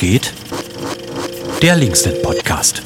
geht? 0.00 0.32
Der 1.60 1.76
Linksnet 1.76 2.22
Podcast. 2.22 2.82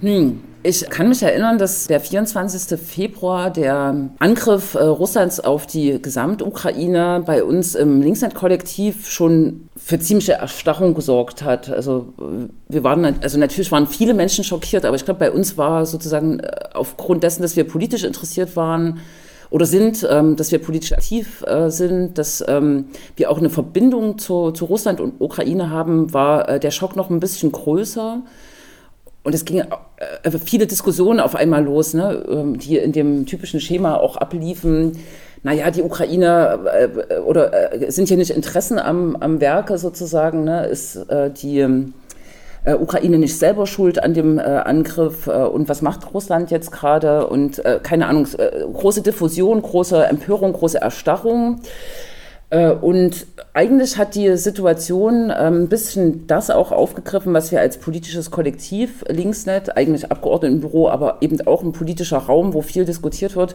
Hm. 0.00 0.40
Ich 0.64 0.90
kann 0.90 1.08
mich 1.08 1.22
erinnern, 1.22 1.58
dass 1.58 1.86
der 1.86 2.00
24. 2.00 2.76
Februar 2.76 3.52
der 3.52 4.10
Angriff 4.18 4.74
äh, 4.74 4.82
Russlands 4.82 5.38
auf 5.38 5.68
die 5.68 6.02
Gesamtukraine 6.02 7.22
bei 7.24 7.44
uns 7.44 7.76
im 7.76 8.02
Linksnet-Kollektiv 8.02 9.08
schon 9.08 9.68
für 9.76 10.00
ziemliche 10.00 10.32
Erstarrung 10.32 10.94
gesorgt 10.94 11.44
hat. 11.44 11.70
Also 11.70 12.12
äh, 12.18 12.48
wir 12.68 12.82
waren, 12.82 13.04
also 13.22 13.38
natürlich 13.38 13.70
waren 13.70 13.86
viele 13.86 14.12
Menschen 14.12 14.42
schockiert, 14.42 14.84
aber 14.84 14.96
ich 14.96 15.04
glaube, 15.04 15.20
bei 15.20 15.30
uns 15.30 15.56
war 15.56 15.86
sozusagen 15.86 16.40
äh, 16.40 16.50
aufgrund 16.74 17.22
dessen, 17.22 17.42
dass 17.42 17.54
wir 17.54 17.62
politisch 17.62 18.02
interessiert 18.02 18.56
waren, 18.56 18.98
oder 19.50 19.66
sind, 19.66 20.06
ähm, 20.10 20.36
dass 20.36 20.52
wir 20.52 20.58
politisch 20.58 20.92
aktiv 20.92 21.44
äh, 21.46 21.70
sind, 21.70 22.18
dass 22.18 22.44
ähm, 22.46 22.86
wir 23.16 23.30
auch 23.30 23.38
eine 23.38 23.50
Verbindung 23.50 24.18
zu, 24.18 24.50
zu 24.50 24.64
Russland 24.64 25.00
und 25.00 25.20
Ukraine 25.20 25.70
haben, 25.70 26.12
war 26.12 26.48
äh, 26.48 26.60
der 26.60 26.70
Schock 26.70 26.96
noch 26.96 27.10
ein 27.10 27.20
bisschen 27.20 27.52
größer. 27.52 28.22
Und 29.22 29.34
es 29.34 29.44
gingen 29.44 29.66
äh, 30.22 30.30
viele 30.38 30.66
Diskussionen 30.66 31.18
auf 31.20 31.34
einmal 31.34 31.64
los, 31.64 31.94
ne, 31.94 32.24
ähm, 32.28 32.58
die 32.58 32.78
in 32.78 32.92
dem 32.92 33.26
typischen 33.26 33.60
Schema 33.60 33.96
auch 33.96 34.16
abliefen. 34.16 34.98
Naja, 35.42 35.70
die 35.70 35.82
Ukraine 35.82 36.60
äh, 37.08 37.18
oder 37.18 37.72
äh, 37.72 37.90
sind 37.90 38.08
hier 38.08 38.16
nicht 38.16 38.30
Interessen 38.30 38.78
am, 38.78 39.16
am 39.16 39.40
Werke 39.40 39.78
sozusagen, 39.78 40.44
ne, 40.44 40.66
ist 40.66 40.96
äh, 41.08 41.30
die 41.30 41.66
äh, 42.66 42.74
Ukraine 42.74 43.18
nicht 43.18 43.38
selber 43.38 43.66
schuld 43.66 44.02
an 44.02 44.12
dem 44.12 44.38
äh, 44.38 44.42
Angriff 44.42 45.28
äh, 45.28 45.30
und 45.30 45.68
was 45.68 45.82
macht 45.82 46.12
Russland 46.12 46.50
jetzt 46.50 46.72
gerade 46.72 47.26
und 47.28 47.64
äh, 47.64 47.80
keine 47.82 48.06
Ahnung, 48.06 48.26
äh, 48.36 48.64
große 48.70 49.02
Diffusion, 49.02 49.62
große 49.62 50.04
Empörung, 50.04 50.52
große 50.52 50.80
Erstarrung. 50.80 51.60
Äh, 52.50 52.70
und 52.72 53.26
eigentlich 53.54 53.96
hat 53.98 54.14
die 54.14 54.36
Situation 54.36 55.30
ein 55.30 55.68
bisschen 55.68 56.26
das 56.26 56.50
auch 56.50 56.72
aufgegriffen, 56.72 57.32
was 57.32 57.52
wir 57.52 57.60
als 57.60 57.78
politisches 57.78 58.30
Kollektiv 58.30 59.04
Linksnet, 59.08 59.76
eigentlich 59.76 60.10
Abgeordnetenbüro, 60.10 60.90
aber 60.90 61.18
eben 61.20 61.40
auch 61.46 61.62
ein 61.62 61.72
politischer 61.72 62.18
Raum, 62.18 62.52
wo 62.52 62.62
viel 62.62 62.84
diskutiert 62.84 63.36
wird, 63.36 63.54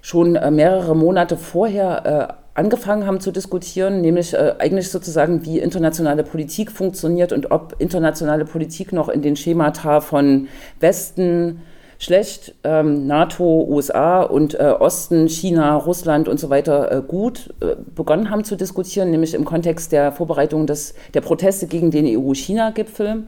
schon 0.00 0.32
mehrere 0.32 0.94
Monate 0.94 1.36
vorher 1.36 2.43
angefangen 2.54 3.06
haben 3.06 3.20
zu 3.20 3.32
diskutieren, 3.32 4.00
nämlich 4.00 4.32
äh, 4.32 4.54
eigentlich 4.58 4.90
sozusagen, 4.90 5.44
wie 5.44 5.58
internationale 5.58 6.22
Politik 6.22 6.70
funktioniert 6.70 7.32
und 7.32 7.50
ob 7.50 7.76
internationale 7.78 8.44
Politik 8.44 8.92
noch 8.92 9.08
in 9.08 9.22
den 9.22 9.36
Schemata 9.36 10.00
von 10.00 10.48
Westen 10.80 11.62
schlecht, 11.98 12.54
ähm, 12.64 13.06
NATO, 13.06 13.66
USA 13.68 14.22
und 14.22 14.54
äh, 14.54 14.74
Osten, 14.78 15.28
China, 15.28 15.76
Russland 15.76 16.28
und 16.28 16.38
so 16.38 16.50
weiter 16.50 16.92
äh, 16.92 17.02
gut 17.02 17.54
äh, 17.60 17.76
begonnen 17.94 18.30
haben 18.30 18.44
zu 18.44 18.56
diskutieren, 18.56 19.10
nämlich 19.10 19.34
im 19.34 19.44
Kontext 19.44 19.92
der 19.92 20.12
Vorbereitung 20.12 20.66
des, 20.66 20.94
der 21.14 21.22
Proteste 21.22 21.66
gegen 21.66 21.90
den 21.90 22.06
EU-China-Gipfel. 22.06 23.24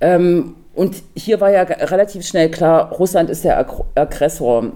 Ähm, 0.00 0.54
und 0.74 1.02
hier 1.14 1.40
war 1.40 1.50
ja 1.50 1.62
relativ 1.62 2.26
schnell 2.26 2.50
klar, 2.50 2.90
Russland 2.92 3.28
ist 3.28 3.44
der 3.44 3.58
Aggressor. 3.94 4.72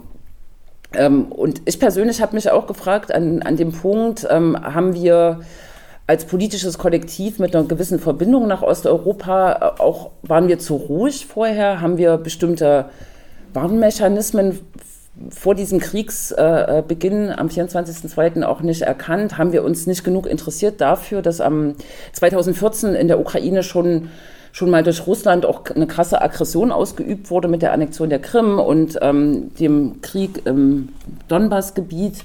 Ähm, 0.96 1.26
und 1.26 1.62
ich 1.64 1.78
persönlich 1.78 2.20
habe 2.20 2.34
mich 2.34 2.50
auch 2.50 2.66
gefragt, 2.66 3.12
an, 3.12 3.42
an 3.42 3.56
dem 3.56 3.72
Punkt, 3.72 4.26
ähm, 4.30 4.56
haben 4.60 4.94
wir 4.94 5.40
als 6.06 6.24
politisches 6.24 6.78
Kollektiv 6.78 7.38
mit 7.38 7.54
einer 7.54 7.66
gewissen 7.66 7.98
Verbindung 7.98 8.46
nach 8.46 8.62
Osteuropa 8.62 9.52
äh, 9.52 9.80
auch, 9.80 10.10
waren 10.22 10.48
wir 10.48 10.58
zu 10.58 10.76
ruhig 10.76 11.26
vorher? 11.26 11.80
Haben 11.80 11.98
wir 11.98 12.16
bestimmte 12.16 12.86
Warnmechanismen 13.52 14.60
vor 15.30 15.54
diesem 15.54 15.80
Kriegsbeginn 15.80 17.28
äh, 17.28 17.32
am 17.32 17.48
24.02. 17.48 18.44
auch 18.44 18.60
nicht 18.60 18.82
erkannt? 18.82 19.38
Haben 19.38 19.52
wir 19.52 19.64
uns 19.64 19.86
nicht 19.86 20.04
genug 20.04 20.26
interessiert 20.26 20.80
dafür, 20.80 21.22
dass 21.22 21.40
am 21.40 21.74
2014 22.12 22.94
in 22.94 23.08
der 23.08 23.18
Ukraine 23.18 23.62
schon 23.62 24.10
schon 24.56 24.70
mal 24.70 24.82
durch 24.82 25.06
Russland 25.06 25.44
auch 25.44 25.66
eine 25.66 25.86
krasse 25.86 26.22
Aggression 26.22 26.72
ausgeübt 26.72 27.30
wurde 27.30 27.46
mit 27.46 27.60
der 27.60 27.72
Annexion 27.74 28.08
der 28.08 28.20
Krim 28.20 28.58
und 28.58 28.98
ähm, 29.02 29.54
dem 29.56 30.00
Krieg 30.00 30.46
im 30.46 30.88
Donbassgebiet. 31.28 32.24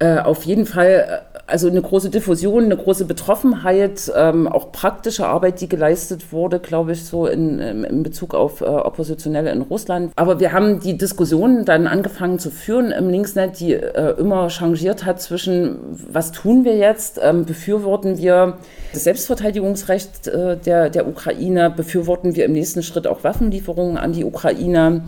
Äh, 0.00 0.18
auf 0.18 0.42
jeden 0.42 0.66
Fall 0.66 1.22
äh, 1.27 1.27
also 1.48 1.68
eine 1.68 1.80
große 1.80 2.10
Diffusion, 2.10 2.64
eine 2.64 2.76
große 2.76 3.06
Betroffenheit, 3.06 4.12
ähm, 4.14 4.46
auch 4.46 4.70
praktische 4.70 5.26
Arbeit, 5.26 5.60
die 5.62 5.68
geleistet 5.68 6.30
wurde, 6.30 6.60
glaube 6.60 6.92
ich, 6.92 7.04
so 7.06 7.26
in, 7.26 7.58
in 7.58 8.02
Bezug 8.02 8.34
auf 8.34 8.60
äh, 8.60 8.64
Oppositionelle 8.64 9.50
in 9.50 9.62
Russland. 9.62 10.12
Aber 10.16 10.40
wir 10.40 10.52
haben 10.52 10.80
die 10.80 10.98
Diskussion 10.98 11.64
dann 11.64 11.86
angefangen 11.86 12.38
zu 12.38 12.50
führen 12.50 12.90
im 12.90 13.08
Linksnet, 13.08 13.60
die 13.60 13.72
äh, 13.72 14.18
immer 14.18 14.50
changiert 14.50 15.06
hat 15.06 15.22
zwischen, 15.22 15.78
was 15.90 16.32
tun 16.32 16.64
wir 16.64 16.76
jetzt? 16.76 17.18
Ähm, 17.22 17.46
befürworten 17.46 18.18
wir 18.18 18.58
das 18.92 19.04
Selbstverteidigungsrecht 19.04 20.28
äh, 20.28 20.56
der, 20.58 20.90
der 20.90 21.08
Ukraine? 21.08 21.70
Befürworten 21.70 22.36
wir 22.36 22.44
im 22.44 22.52
nächsten 22.52 22.82
Schritt 22.82 23.06
auch 23.06 23.24
Waffenlieferungen 23.24 23.96
an 23.96 24.12
die 24.12 24.24
Ukraine? 24.24 25.04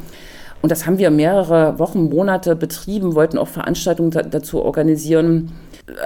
Und 0.63 0.73
das 0.73 0.87
haben 0.87 0.99
wir 0.99 1.11
mehrere 1.11 1.79
Wochen, 1.79 2.09
Monate 2.09 2.57
betrieben, 2.57 3.15
wollten 3.15 3.39
auch 3.39 3.49
Veranstaltungen 3.49 4.11
dazu 4.11 4.63
organisieren 4.63 5.53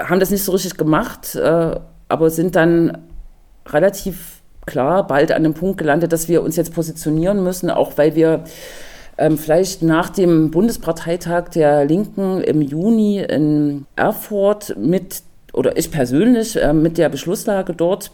haben 0.05 0.21
das 0.21 0.31
nicht 0.31 0.45
so 0.45 0.53
richtig 0.53 0.77
gemacht, 0.77 1.35
äh, 1.35 1.77
aber 2.09 2.31
sind 2.31 2.57
dann 2.57 2.99
relativ 3.67 4.43
klar 4.67 5.07
bald 5.07 5.33
an 5.33 5.43
dem 5.43 5.55
Punkt 5.55 5.79
gelandet, 5.79 6.13
dass 6.13 6.29
wir 6.29 6.43
uns 6.43 6.57
jetzt 6.57 6.75
positionieren 6.75 7.43
müssen, 7.43 7.71
auch 7.71 7.97
weil 7.97 8.15
wir 8.15 8.45
ähm, 9.19 9.39
vielleicht 9.39 9.83
nach 9.83 10.11
dem 10.11 10.51
Bundesparteitag 10.51 11.51
der 11.51 11.85
Linken 11.85 12.41
im 12.41 12.61
Juni 12.63 13.19
in 13.19 13.87
Erfurt 13.97 14.77
mit, 14.79 15.23
oder 15.53 15.77
ich 15.77 15.91
persönlich, 15.91 16.61
äh, 16.61 16.73
mit 16.73 16.99
der 16.99 17.09
Beschlusslage 17.09 17.75
dort 17.75 18.11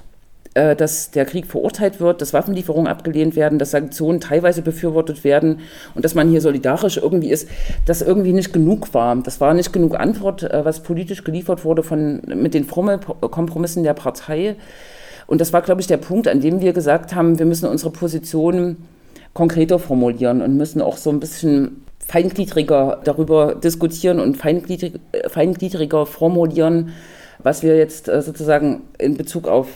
äh, 0.55 0.75
dass 0.75 1.12
der 1.12 1.27
Krieg 1.27 1.47
verurteilt 1.47 2.00
wird, 2.00 2.21
dass 2.21 2.33
Waffenlieferungen 2.33 2.88
abgelehnt 2.88 3.37
werden, 3.37 3.61
dass 3.61 3.71
Sanktionen 3.71 4.21
teilweise 4.21 4.62
befürwortet 4.62 5.22
werden 5.22 5.61
und 5.94 6.05
dass 6.05 6.16
man 6.16 6.28
hier 6.28 6.41
solidarisch 6.41 6.97
irgendwie 6.97 7.31
ist, 7.31 7.49
das 7.87 8.03
irgendwie 8.03 8.33
nicht 8.33 8.53
genug 8.53 8.93
war. 8.93 9.15
Das 9.15 9.41
war 9.41 9.55
nicht 9.55 9.72
genug 9.72 9.94
Antwort, 9.94 10.43
äh, 10.43 10.65
was 10.65 10.83
politisch 10.83 11.22
geliefert 11.22 11.65
wurde 11.65 11.84
von, 11.84 12.21
mit 12.27 12.55
den 12.55 12.65
Formelkompromissen 12.65 13.84
der 13.84 13.94
Partei. 13.94 14.56
Und 15.28 15.41
das 15.41 15.53
war, 15.53 15.62
glaube 15.62 15.83
ich, 15.83 15.87
der 15.87 15.99
Punkt, 15.99 16.27
an 16.27 16.41
dem 16.41 16.61
wir 16.61 16.72
gesagt 16.72 17.15
haben, 17.15 17.38
wir 17.38 17.47
müssen 17.47 17.69
unsere 17.69 17.93
Position 17.93 18.77
konkreter 19.34 19.78
formulieren 19.78 20.43
und 20.43 20.56
müssen 20.56 20.82
auch 20.82 20.97
so 20.97 21.11
ein 21.11 21.21
bisschen 21.21 21.84
feingliedriger 22.09 23.00
darüber 23.05 23.55
diskutieren 23.55 24.19
und 24.19 24.37
feingliedrig, 24.37 24.94
äh, 25.12 25.28
feingliedriger 25.28 26.06
formulieren, 26.06 26.91
was 27.38 27.62
wir 27.62 27.77
jetzt 27.77 28.06
sozusagen 28.06 28.82
in 28.99 29.17
Bezug 29.17 29.47
auf 29.47 29.69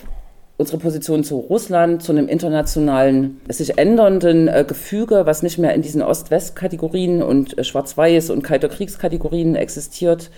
unsere 0.57 0.77
Position 0.77 1.23
zu 1.23 1.37
Russland, 1.37 2.01
zu 2.01 2.11
einem 2.11 2.27
internationalen, 2.27 3.41
sich 3.49 3.77
ändernden 3.77 4.47
äh, 4.47 4.63
Gefüge, 4.65 5.25
was 5.25 5.43
nicht 5.43 5.57
mehr 5.57 5.73
in 5.73 5.81
diesen 5.81 6.01
Ost-West-Kategorien 6.01 7.21
und 7.21 7.57
äh, 7.57 7.63
Schwarz-Weiß- 7.63 8.31
und 8.31 8.41
Kalter 8.41 8.69
Kriegskategorien 8.69 9.55
existiert, 9.55 10.31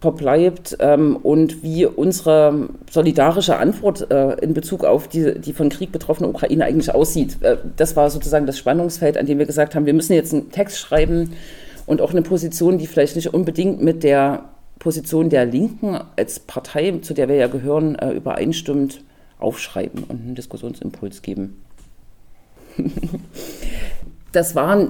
verbleibt 0.00 0.76
ähm, 0.80 1.16
und 1.16 1.62
wie 1.62 1.86
unsere 1.86 2.68
solidarische 2.90 3.56
Antwort 3.56 4.10
äh, 4.10 4.34
in 4.40 4.54
Bezug 4.54 4.84
auf 4.84 5.08
die, 5.08 5.38
die 5.38 5.52
von 5.52 5.68
Krieg 5.68 5.92
betroffene 5.92 6.28
Ukraine 6.28 6.64
eigentlich 6.64 6.94
aussieht. 6.94 7.38
Äh, 7.42 7.56
das 7.76 7.96
war 7.96 8.10
sozusagen 8.10 8.46
das 8.46 8.58
Spannungsfeld, 8.58 9.18
an 9.18 9.26
dem 9.26 9.38
wir 9.38 9.46
gesagt 9.46 9.74
haben, 9.74 9.86
wir 9.86 9.94
müssen 9.94 10.14
jetzt 10.14 10.32
einen 10.32 10.50
Text 10.50 10.78
schreiben 10.78 11.32
und 11.86 12.00
auch 12.00 12.12
eine 12.12 12.22
Position, 12.22 12.78
die 12.78 12.86
vielleicht 12.86 13.16
nicht 13.16 13.32
unbedingt 13.32 13.82
mit 13.82 14.02
der 14.02 14.44
Position 14.78 15.30
der 15.30 15.46
Linken 15.46 15.98
als 16.16 16.40
Partei, 16.40 16.98
zu 17.00 17.14
der 17.14 17.28
wir 17.28 17.36
ja 17.36 17.46
gehören, 17.46 17.94
äh, 17.96 18.12
übereinstimmt 18.12 19.00
aufschreiben 19.44 20.04
und 20.04 20.22
einen 20.22 20.34
Diskussionsimpuls 20.34 21.22
geben. 21.22 21.62
das 24.32 24.54
war 24.54 24.88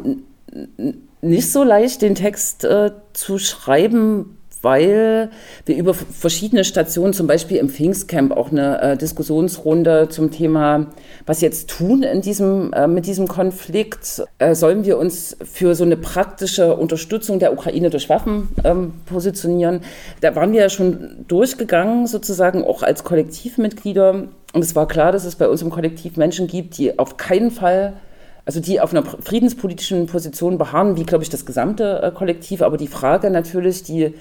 nicht 1.21 1.53
so 1.53 1.65
leicht, 1.65 2.03
den 2.03 2.15
Text 2.15 2.65
äh, 2.65 2.93
zu 3.13 3.39
schreiben, 3.39 4.39
weil 4.65 5.31
wir 5.67 5.77
über 5.77 5.95
verschiedene 5.95 6.65
Stationen, 6.65 7.13
zum 7.13 7.27
Beispiel 7.27 7.59
im 7.59 7.69
Pfingstcamp, 7.69 8.33
auch 8.33 8.51
eine 8.51 8.81
äh, 8.81 8.97
Diskussionsrunde 8.97 10.09
zum 10.09 10.31
Thema, 10.31 10.87
was 11.27 11.43
jetzt 11.43 11.69
tun 11.69 12.03
in 12.03 12.23
diesem, 12.23 12.73
äh, 12.73 12.89
mit 12.89 13.07
diesem 13.07 13.29
Konflikt. 13.29 14.23
Äh, 14.39 14.55
sollen 14.55 14.85
wir 14.85 14.99
uns 14.99 15.37
für 15.45 15.75
so 15.75 15.85
eine 15.85 15.99
praktische 15.99 16.75
Unterstützung 16.77 17.39
der 17.39 17.53
Ukraine 17.53 17.91
durch 17.91 18.09
Waffen 18.09 18.49
ähm, 18.65 18.95
positionieren? 19.07 19.81
Da 20.23 20.35
waren 20.35 20.53
wir 20.53 20.63
ja 20.63 20.71
schon 20.71 21.27
durchgegangen, 21.29 22.07
sozusagen 22.07 22.65
auch 22.65 22.83
als 22.83 23.05
Kollektivmitglieder. 23.05 24.29
Und 24.55 24.63
es 24.63 24.75
war 24.75 24.89
klar, 24.89 25.13
dass 25.13 25.25
es 25.25 25.37
bei 25.37 25.49
uns 25.49 25.61
im 25.61 25.71
Kollektiv 25.71 26.17
Menschen 26.17 26.47
gibt, 26.47 26.79
die 26.79 26.99
auf 26.99 27.19
keinen 27.19 27.51
Fall 27.51 27.95
also 28.47 28.61
die 28.61 28.81
auf 28.81 28.93
einer 28.93 29.05
friedenspolitischen 29.05 30.07
Position 30.07 30.59
beharren, 30.59 30.97
wie, 30.97 31.05
glaube 31.05 31.25
ich, 31.25 31.31
das 31.31 31.47
gesamte 31.47 32.03
äh, 32.03 32.11
Kollektiv. 32.11 32.61
Aber 32.61 32.77
die 32.77 32.89
Frage 32.89 33.31
natürlich, 33.31 33.83
die 33.85 34.15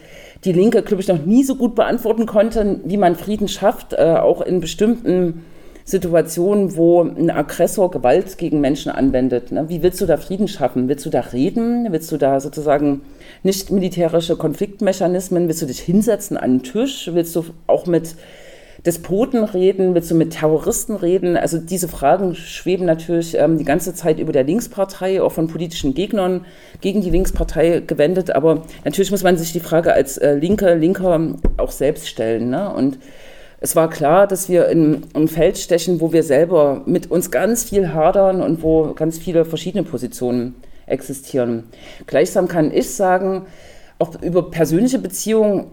die 0.46 0.54
Linke, 0.54 0.82
glaube 0.82 1.02
ich, 1.02 1.08
noch 1.08 1.26
nie 1.26 1.44
so 1.44 1.56
gut 1.56 1.76
beantworten 1.76 2.26
konnte, 2.26 2.80
wie 2.86 2.98
man 2.98 3.16
Frieden 3.16 3.48
schafft, 3.48 3.94
äh, 3.94 4.16
auch 4.16 4.42
in 4.42 4.62
bestimmten 4.62 5.46
Situationen, 5.86 6.78
wo 6.78 7.02
ein 7.02 7.30
Aggressor 7.30 7.92
Gewalt 7.92 8.38
gegen 8.38 8.62
Menschen 8.62 8.90
anwendet. 8.90 9.52
Ne? 9.52 9.68
Wie 9.68 9.84
willst 9.84 10.00
du 10.00 10.06
da 10.06 10.16
Frieden 10.16 10.48
schaffen? 10.48 10.88
Willst 10.88 11.06
du 11.06 11.10
da 11.10 11.20
reden? 11.20 11.88
Willst 11.92 12.10
du 12.10 12.16
da 12.16 12.40
sozusagen 12.40 13.02
nicht 13.44 13.72
militärische 13.72 14.38
Konfliktmechanismen? 14.38 15.50
Willst 15.50 15.62
du 15.62 15.66
dich 15.66 15.80
hinsetzen 15.80 16.38
an 16.38 16.60
den 16.60 16.64
Tisch? 16.64 17.10
Willst 17.14 17.36
du 17.36 17.44
auch 17.68 17.86
mit 17.86 18.16
Despoten 18.86 19.46
reden? 19.46 19.96
Willst 19.96 20.12
du 20.12 20.16
mit 20.16 20.32
Terroristen 20.32 20.96
reden? 20.98 21.38
Also 21.38 21.58
diese 21.58 21.88
Fragen 21.88 22.36
schweben 22.36 22.86
natürlich 22.86 23.38
ähm, 23.38 23.58
die 23.58 23.64
ganze 23.64 23.94
Zeit 23.94 24.20
über 24.20 24.34
der 24.34 24.44
Linkspartei, 24.44 25.22
auch 25.22 25.32
von 25.32 25.48
politischen 25.48 25.94
Gegnern 25.94 26.46
gegen 26.82 27.02
die 27.02 27.10
Linkspartei 27.10 27.82
gewendet. 27.86 28.32
Aber 28.36 28.64
natürlich 28.84 29.12
muss 29.12 29.24
man 29.24 29.38
sich 29.38 29.54
die 29.54 29.62
Frage 29.62 29.94
als 29.94 30.18
äh, 30.18 30.36
Linke, 30.36 30.76
Linker 30.76 31.36
auch 31.56 31.72
selbst 31.72 32.10
stellen. 32.10 32.50
Ne? 32.50 32.74
Und 32.74 32.98
es 33.62 33.78
war 33.78 33.90
klar, 33.90 34.28
dass 34.28 34.50
wir 34.50 34.68
in 34.68 35.04
ein 35.14 35.30
Feld 35.30 35.58
stechen, 35.58 36.02
wo 36.02 36.12
wir 36.12 36.24
selber 36.24 36.82
mit 36.86 37.10
uns 37.10 37.32
ganz 37.32 37.64
viel 37.64 37.94
hadern 37.94 38.42
und 38.42 38.62
wo 38.62 38.94
ganz 38.94 39.18
viele 39.18 39.46
verschiedene 39.46 39.84
Positionen 39.84 40.56
existieren. 40.88 41.64
Gleichsam 42.06 42.50
kann 42.50 42.74
ich 42.74 42.90
sagen, 42.94 43.46
auch 44.00 44.22
über 44.22 44.52
persönliche 44.52 45.00
Beziehungen 45.00 45.68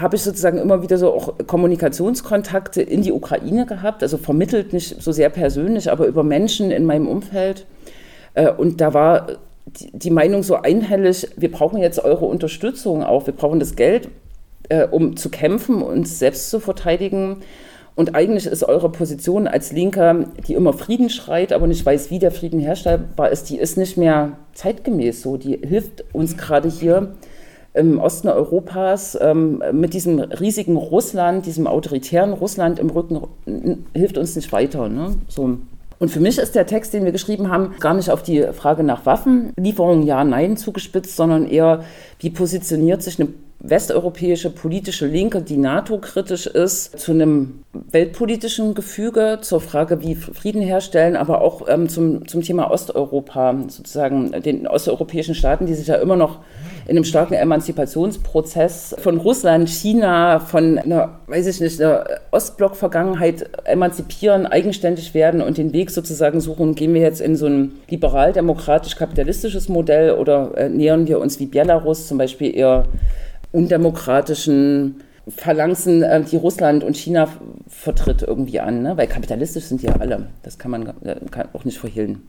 habe 0.00 0.16
ich 0.16 0.22
sozusagen 0.22 0.58
immer 0.58 0.82
wieder 0.82 0.98
so 0.98 1.12
auch 1.12 1.34
Kommunikationskontakte 1.46 2.82
in 2.82 3.02
die 3.02 3.12
Ukraine 3.12 3.66
gehabt, 3.66 4.02
also 4.02 4.18
vermittelt 4.18 4.72
nicht 4.72 5.02
so 5.02 5.12
sehr 5.12 5.30
persönlich, 5.30 5.90
aber 5.90 6.06
über 6.06 6.22
Menschen 6.22 6.70
in 6.70 6.84
meinem 6.84 7.08
Umfeld. 7.08 7.66
Äh, 8.34 8.50
und 8.50 8.80
da 8.80 8.94
war 8.94 9.26
die 9.66 10.10
Meinung 10.10 10.42
so 10.42 10.56
einhellig, 10.56 11.28
wir 11.36 11.50
brauchen 11.50 11.80
jetzt 11.80 11.98
eure 11.98 12.26
Unterstützung 12.26 13.02
auch, 13.02 13.26
wir 13.26 13.34
brauchen 13.34 13.58
das 13.58 13.74
Geld, 13.74 14.08
äh, 14.68 14.86
um 14.86 15.16
zu 15.16 15.28
kämpfen, 15.28 15.82
uns 15.82 16.18
selbst 16.18 16.50
zu 16.50 16.60
verteidigen. 16.60 17.38
Und 17.96 18.14
eigentlich 18.14 18.46
ist 18.46 18.62
eure 18.62 18.90
Position 18.92 19.48
als 19.48 19.72
Linker, 19.72 20.26
die 20.46 20.52
immer 20.52 20.74
Frieden 20.74 21.08
schreit, 21.08 21.52
aber 21.52 21.66
nicht 21.66 21.84
weiß, 21.84 22.10
wie 22.10 22.18
der 22.18 22.30
Frieden 22.30 22.60
herstellbar 22.60 23.30
ist, 23.30 23.48
die 23.48 23.58
ist 23.58 23.78
nicht 23.78 23.96
mehr 23.96 24.32
zeitgemäß 24.52 25.22
so. 25.22 25.38
Die 25.38 25.56
hilft 25.56 26.04
uns 26.12 26.36
gerade 26.36 26.68
hier 26.68 27.14
im 27.76 27.98
Osten 27.98 28.28
Europas 28.28 29.16
ähm, 29.20 29.62
mit 29.72 29.94
diesem 29.94 30.18
riesigen 30.18 30.76
Russland, 30.76 31.46
diesem 31.46 31.66
autoritären 31.66 32.32
Russland 32.32 32.78
im 32.78 32.90
Rücken, 32.90 33.22
hilft 33.94 34.18
uns 34.18 34.34
nicht 34.34 34.52
weiter. 34.52 34.88
Ne? 34.88 35.14
So. 35.28 35.58
Und 35.98 36.10
für 36.10 36.20
mich 36.20 36.38
ist 36.38 36.54
der 36.54 36.66
Text, 36.66 36.92
den 36.92 37.04
wir 37.04 37.12
geschrieben 37.12 37.50
haben, 37.50 37.74
gar 37.80 37.94
nicht 37.94 38.10
auf 38.10 38.22
die 38.22 38.42
Frage 38.52 38.82
nach 38.82 39.06
Waffenlieferungen 39.06 40.06
ja, 40.06 40.24
nein 40.24 40.56
zugespitzt, 40.56 41.16
sondern 41.16 41.46
eher, 41.46 41.84
wie 42.20 42.30
positioniert 42.30 43.02
sich 43.02 43.18
eine 43.18 43.30
westeuropäische 43.60 44.50
politische 44.50 45.06
Linke, 45.06 45.40
die 45.40 45.56
NATO-kritisch 45.56 46.46
ist, 46.46 46.98
zu 46.98 47.12
einem 47.12 47.60
weltpolitischen 47.72 48.74
Gefüge, 48.74 49.38
zur 49.40 49.60
Frage, 49.60 50.02
wie 50.02 50.14
Frieden 50.14 50.60
herstellen, 50.60 51.16
aber 51.16 51.40
auch 51.40 51.66
ähm, 51.68 51.88
zum, 51.88 52.28
zum 52.28 52.42
Thema 52.42 52.70
Osteuropa, 52.70 53.56
sozusagen 53.68 54.32
den 54.42 54.66
osteuropäischen 54.66 55.34
Staaten, 55.34 55.66
die 55.66 55.74
sich 55.74 55.88
ja 55.88 55.96
immer 55.96 56.16
noch 56.16 56.40
in 56.86 56.96
einem 56.96 57.04
starken 57.04 57.34
Emanzipationsprozess 57.34 58.94
von 58.98 59.18
Russland, 59.18 59.68
China, 59.68 60.38
von 60.38 60.78
einer, 60.78 61.18
weiß 61.26 61.48
ich 61.48 61.60
nicht, 61.60 61.80
einer 61.82 62.04
Ostblock-Vergangenheit 62.30 63.50
emanzipieren, 63.64 64.46
eigenständig 64.46 65.12
werden 65.12 65.42
und 65.42 65.58
den 65.58 65.72
Weg 65.72 65.90
sozusagen 65.90 66.40
suchen, 66.40 66.76
gehen 66.76 66.94
wir 66.94 67.00
jetzt 67.00 67.20
in 67.20 67.34
so 67.34 67.46
ein 67.46 67.72
liberal-demokratisch-kapitalistisches 67.88 69.68
Modell 69.68 70.12
oder 70.12 70.56
äh, 70.56 70.68
nähern 70.68 71.08
wir 71.08 71.18
uns 71.18 71.40
wie 71.40 71.46
Belarus 71.46 72.06
zum 72.06 72.18
Beispiel 72.18 72.56
eher 72.56 72.86
undemokratischen 73.50 75.02
Phalanxen, 75.28 76.04
äh, 76.04 76.22
die 76.22 76.36
Russland 76.36 76.84
und 76.84 76.96
China 76.96 77.28
vertritt, 77.66 78.22
irgendwie 78.22 78.60
an. 78.60 78.82
Ne? 78.82 78.96
Weil 78.96 79.08
kapitalistisch 79.08 79.64
sind 79.64 79.82
die 79.82 79.86
ja 79.86 79.96
alle. 79.96 80.28
Das 80.44 80.56
kann 80.58 80.70
man 80.70 80.86
äh, 81.02 81.16
kann 81.32 81.48
auch 81.52 81.64
nicht 81.64 81.78
verhehlen. 81.78 82.22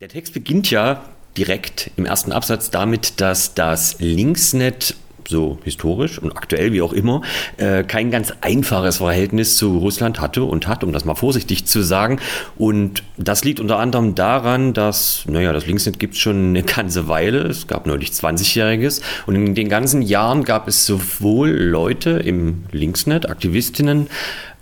Der 0.00 0.08
Text 0.08 0.32
beginnt 0.32 0.70
ja 0.70 1.02
direkt 1.36 1.90
im 1.96 2.06
ersten 2.06 2.32
Absatz 2.32 2.70
damit, 2.70 3.20
dass 3.20 3.54
das 3.54 3.96
Linksnet 3.98 4.96
so 5.28 5.58
historisch 5.64 6.18
und 6.18 6.36
aktuell 6.36 6.72
wie 6.72 6.82
auch 6.82 6.92
immer, 6.92 7.22
äh, 7.56 7.84
kein 7.84 8.10
ganz 8.10 8.32
einfaches 8.40 8.98
Verhältnis 8.98 9.56
zu 9.56 9.78
Russland 9.78 10.20
hatte 10.20 10.44
und 10.44 10.66
hat, 10.66 10.84
um 10.84 10.92
das 10.92 11.04
mal 11.04 11.14
vorsichtig 11.14 11.64
zu 11.64 11.82
sagen. 11.82 12.18
Und 12.56 13.02
das 13.16 13.44
liegt 13.44 13.60
unter 13.60 13.78
anderem 13.78 14.14
daran, 14.14 14.74
dass, 14.74 15.24
naja, 15.26 15.52
das 15.52 15.66
Linksnet 15.66 15.98
gibt 15.98 16.14
es 16.14 16.20
schon 16.20 16.50
eine 16.50 16.62
ganze 16.62 17.08
Weile. 17.08 17.42
Es 17.42 17.66
gab 17.66 17.86
neulich 17.86 18.10
20-Jähriges. 18.10 19.00
Und 19.26 19.34
in 19.34 19.54
den 19.54 19.68
ganzen 19.68 20.02
Jahren 20.02 20.44
gab 20.44 20.68
es 20.68 20.86
sowohl 20.86 21.50
Leute 21.50 22.10
im 22.10 22.64
Linksnet, 22.70 23.28
Aktivistinnen, 23.28 24.08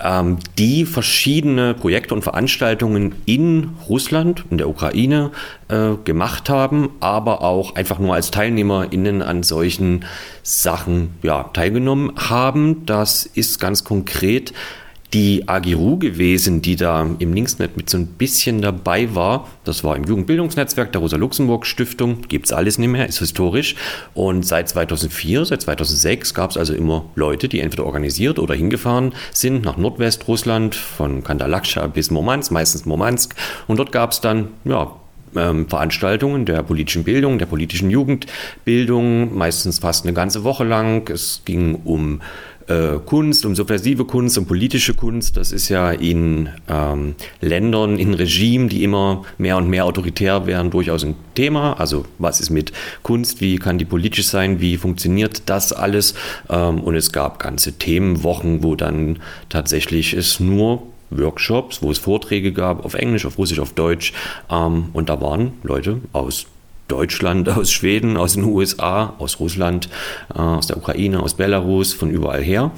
ähm, 0.02 0.38
die 0.58 0.84
verschiedene 0.84 1.74
Projekte 1.74 2.14
und 2.14 2.22
Veranstaltungen 2.22 3.14
in 3.26 3.70
Russland 3.88 4.44
und 4.50 4.58
der 4.58 4.68
Ukraine 4.68 5.30
äh, 5.68 5.94
gemacht 6.04 6.48
haben, 6.48 6.90
aber 7.00 7.42
auch 7.42 7.74
einfach 7.74 7.98
nur 7.98 8.14
als 8.14 8.30
TeilnehmerInnen 8.30 9.22
an 9.22 9.42
solchen 9.42 10.04
Sachen 10.42 11.14
ja, 11.22 11.44
teilgenommen 11.52 12.12
haben. 12.16 12.84
Das 12.86 13.26
ist 13.26 13.60
ganz 13.60 13.84
konkret 13.84 14.52
die 15.12 15.48
Agiru 15.48 15.98
gewesen, 15.98 16.62
die 16.62 16.76
da 16.76 17.08
im 17.18 17.32
Linksnet 17.32 17.76
mit 17.76 17.90
so 17.90 17.98
ein 17.98 18.06
bisschen 18.06 18.62
dabei 18.62 19.14
war. 19.14 19.48
Das 19.64 19.82
war 19.82 19.96
im 19.96 20.04
Jugendbildungsnetzwerk 20.04 20.92
der 20.92 21.00
Rosa-Luxemburg-Stiftung. 21.00 22.22
Gibt 22.28 22.46
es 22.46 22.52
alles 22.52 22.78
nicht 22.78 22.90
mehr, 22.90 23.08
ist 23.08 23.18
historisch. 23.18 23.74
Und 24.14 24.46
seit 24.46 24.68
2004, 24.68 25.44
seit 25.46 25.62
2006 25.62 26.34
gab 26.34 26.50
es 26.50 26.56
also 26.56 26.74
immer 26.74 27.06
Leute, 27.16 27.48
die 27.48 27.60
entweder 27.60 27.86
organisiert 27.86 28.38
oder 28.38 28.54
hingefahren 28.54 29.12
sind 29.32 29.64
nach 29.64 29.76
Nordwestrussland, 29.76 30.76
von 30.76 31.24
Kandalakscha 31.24 31.88
bis 31.88 32.10
Murmansk, 32.10 32.52
meistens 32.52 32.84
Murmansk. 32.86 33.34
Und 33.66 33.78
dort 33.78 33.90
gab 33.90 34.12
es 34.12 34.20
dann, 34.20 34.48
ja, 34.64 34.94
ähm, 35.36 35.68
Veranstaltungen 35.68 36.44
der 36.44 36.62
politischen 36.62 37.04
Bildung, 37.04 37.38
der 37.38 37.46
politischen 37.46 37.90
Jugendbildung, 37.90 39.36
meistens 39.36 39.78
fast 39.78 40.04
eine 40.04 40.12
ganze 40.12 40.44
Woche 40.44 40.64
lang. 40.64 41.08
Es 41.08 41.42
ging 41.44 41.76
um 41.84 42.20
äh, 42.70 42.98
Kunst, 43.04 43.44
um 43.44 43.54
subversive 43.56 44.04
Kunst, 44.04 44.38
um 44.38 44.46
politische 44.46 44.94
Kunst. 44.94 45.36
Das 45.36 45.52
ist 45.52 45.68
ja 45.68 45.90
in 45.90 46.48
ähm, 46.68 47.14
Ländern, 47.40 47.98
in 47.98 48.14
Regimen, 48.14 48.68
die 48.68 48.84
immer 48.84 49.24
mehr 49.38 49.56
und 49.56 49.68
mehr 49.68 49.84
autoritär 49.84 50.46
werden, 50.46 50.70
durchaus 50.70 51.04
ein 51.04 51.16
Thema. 51.34 51.74
Also 51.78 52.04
was 52.18 52.40
ist 52.40 52.50
mit 52.50 52.72
Kunst, 53.02 53.40
wie 53.40 53.56
kann 53.56 53.78
die 53.78 53.84
politisch 53.84 54.26
sein, 54.26 54.60
wie 54.60 54.76
funktioniert 54.76 55.42
das 55.46 55.72
alles? 55.72 56.14
Ähm, 56.48 56.80
und 56.80 56.94
es 56.94 57.12
gab 57.12 57.40
ganze 57.40 57.72
Themenwochen, 57.72 58.62
wo 58.62 58.76
dann 58.76 59.18
tatsächlich 59.48 60.14
es 60.14 60.38
nur 60.38 60.82
Workshops, 61.10 61.82
wo 61.82 61.90
es 61.90 61.98
Vorträge 61.98 62.52
gab 62.52 62.84
auf 62.84 62.94
Englisch, 62.94 63.26
auf 63.26 63.36
Russisch, 63.36 63.58
auf 63.58 63.72
Deutsch. 63.72 64.12
Ähm, 64.48 64.86
und 64.92 65.08
da 65.08 65.20
waren 65.20 65.52
Leute 65.64 65.98
aus 66.12 66.46
Deutschland, 66.90 67.48
aus 67.48 67.70
Schweden, 67.70 68.16
aus 68.16 68.34
den 68.34 68.44
USA, 68.44 69.14
aus 69.18 69.40
Russland, 69.40 69.88
äh, 70.34 70.38
aus 70.38 70.66
der 70.66 70.76
Ukraine, 70.76 71.22
aus 71.22 71.34
Belarus, 71.34 71.92
von 71.92 72.10
überall 72.10 72.42
her 72.42 72.70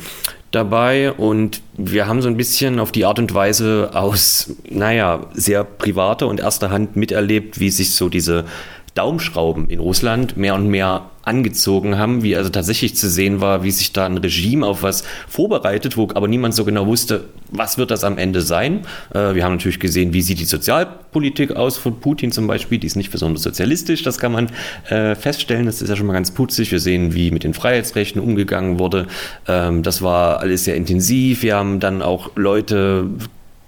dabei. 0.53 1.13
Und 1.13 1.63
wir 1.77 2.07
haben 2.07 2.23
so 2.23 2.29
ein 2.29 2.37
bisschen 2.37 2.79
auf 2.79 2.93
die 2.93 3.05
Art 3.05 3.19
und 3.19 3.35
Weise 3.35 3.91
aus, 3.95 4.55
naja, 4.69 5.27
sehr 5.33 5.65
privater 5.65 6.29
und 6.29 6.41
erster 6.41 6.71
Hand 6.71 6.95
miterlebt, 6.95 7.59
wie 7.59 7.71
sich 7.71 7.93
so 7.93 8.09
diese 8.09 8.45
Daumenschrauben 8.95 9.71
in 9.71 9.81
Russland 9.81 10.37
mehr 10.37 10.55
und 10.55 10.69
mehr 10.69 11.07
angezogen 11.25 11.99
haben, 11.99 12.23
wie 12.23 12.37
also 12.37 12.51
tatsächlich 12.51 12.97
zu 12.97 13.09
sehen 13.09 13.41
war, 13.41 13.63
wie 13.63 13.71
sich 13.71 13.93
da 13.93 14.07
ein 14.07 14.19
Regime 14.19 14.67
auf 14.67 14.83
was 14.83 15.05
vorbereitet, 15.29 15.97
wo 15.97 16.09
aber 16.15 16.27
niemand 16.27 16.55
so 16.55 16.65
genau 16.65 16.87
wusste, 16.87 17.25
was 17.51 17.79
wird 17.79 17.91
das 17.91 18.03
am 18.03 18.19
Ende 18.19 18.43
sein. 18.43 18.81
Äh, 19.15 19.35
wir 19.35 19.45
haben 19.45 19.53
natürlich 19.53 19.79
gesehen, 19.79 20.13
wie 20.13 20.23
sieht 20.23 20.41
die 20.41 20.45
Sozialpolitik 20.45 21.53
aus 21.53 21.79
von 21.79 22.01
Putin 22.01 22.33
zum 22.33 22.47
Beispiel, 22.47 22.79
die 22.79 22.87
ist 22.87 22.97
nicht 22.97 23.13
besonders 23.13 23.45
sozialistisch, 23.45 24.03
das 24.03 24.19
kann 24.19 24.33
man 24.33 24.51
äh, 24.89 25.15
feststellen, 25.15 25.67
das 25.67 25.81
ist 25.81 25.89
ja 25.89 25.97
schon 25.97 26.07
mal 26.07 26.13
ganz 26.13 26.33
putzig. 26.33 26.73
Wir 26.73 26.81
sehen, 26.81 27.15
wie 27.15 27.31
mit 27.31 27.45
den 27.45 27.55
Freiheitsrechten 27.55 28.21
umgegangen 28.21 28.79
wurde. 28.79 29.07
Ähm, 29.47 29.83
das 29.83 30.03
war 30.03 30.41
alles 30.41 30.65
sehr 30.65 30.75
intensiv. 30.75 31.43
Wir 31.43 31.57
haben 31.57 31.79
dann 31.79 32.03
auch 32.03 32.31
Leute 32.35 33.07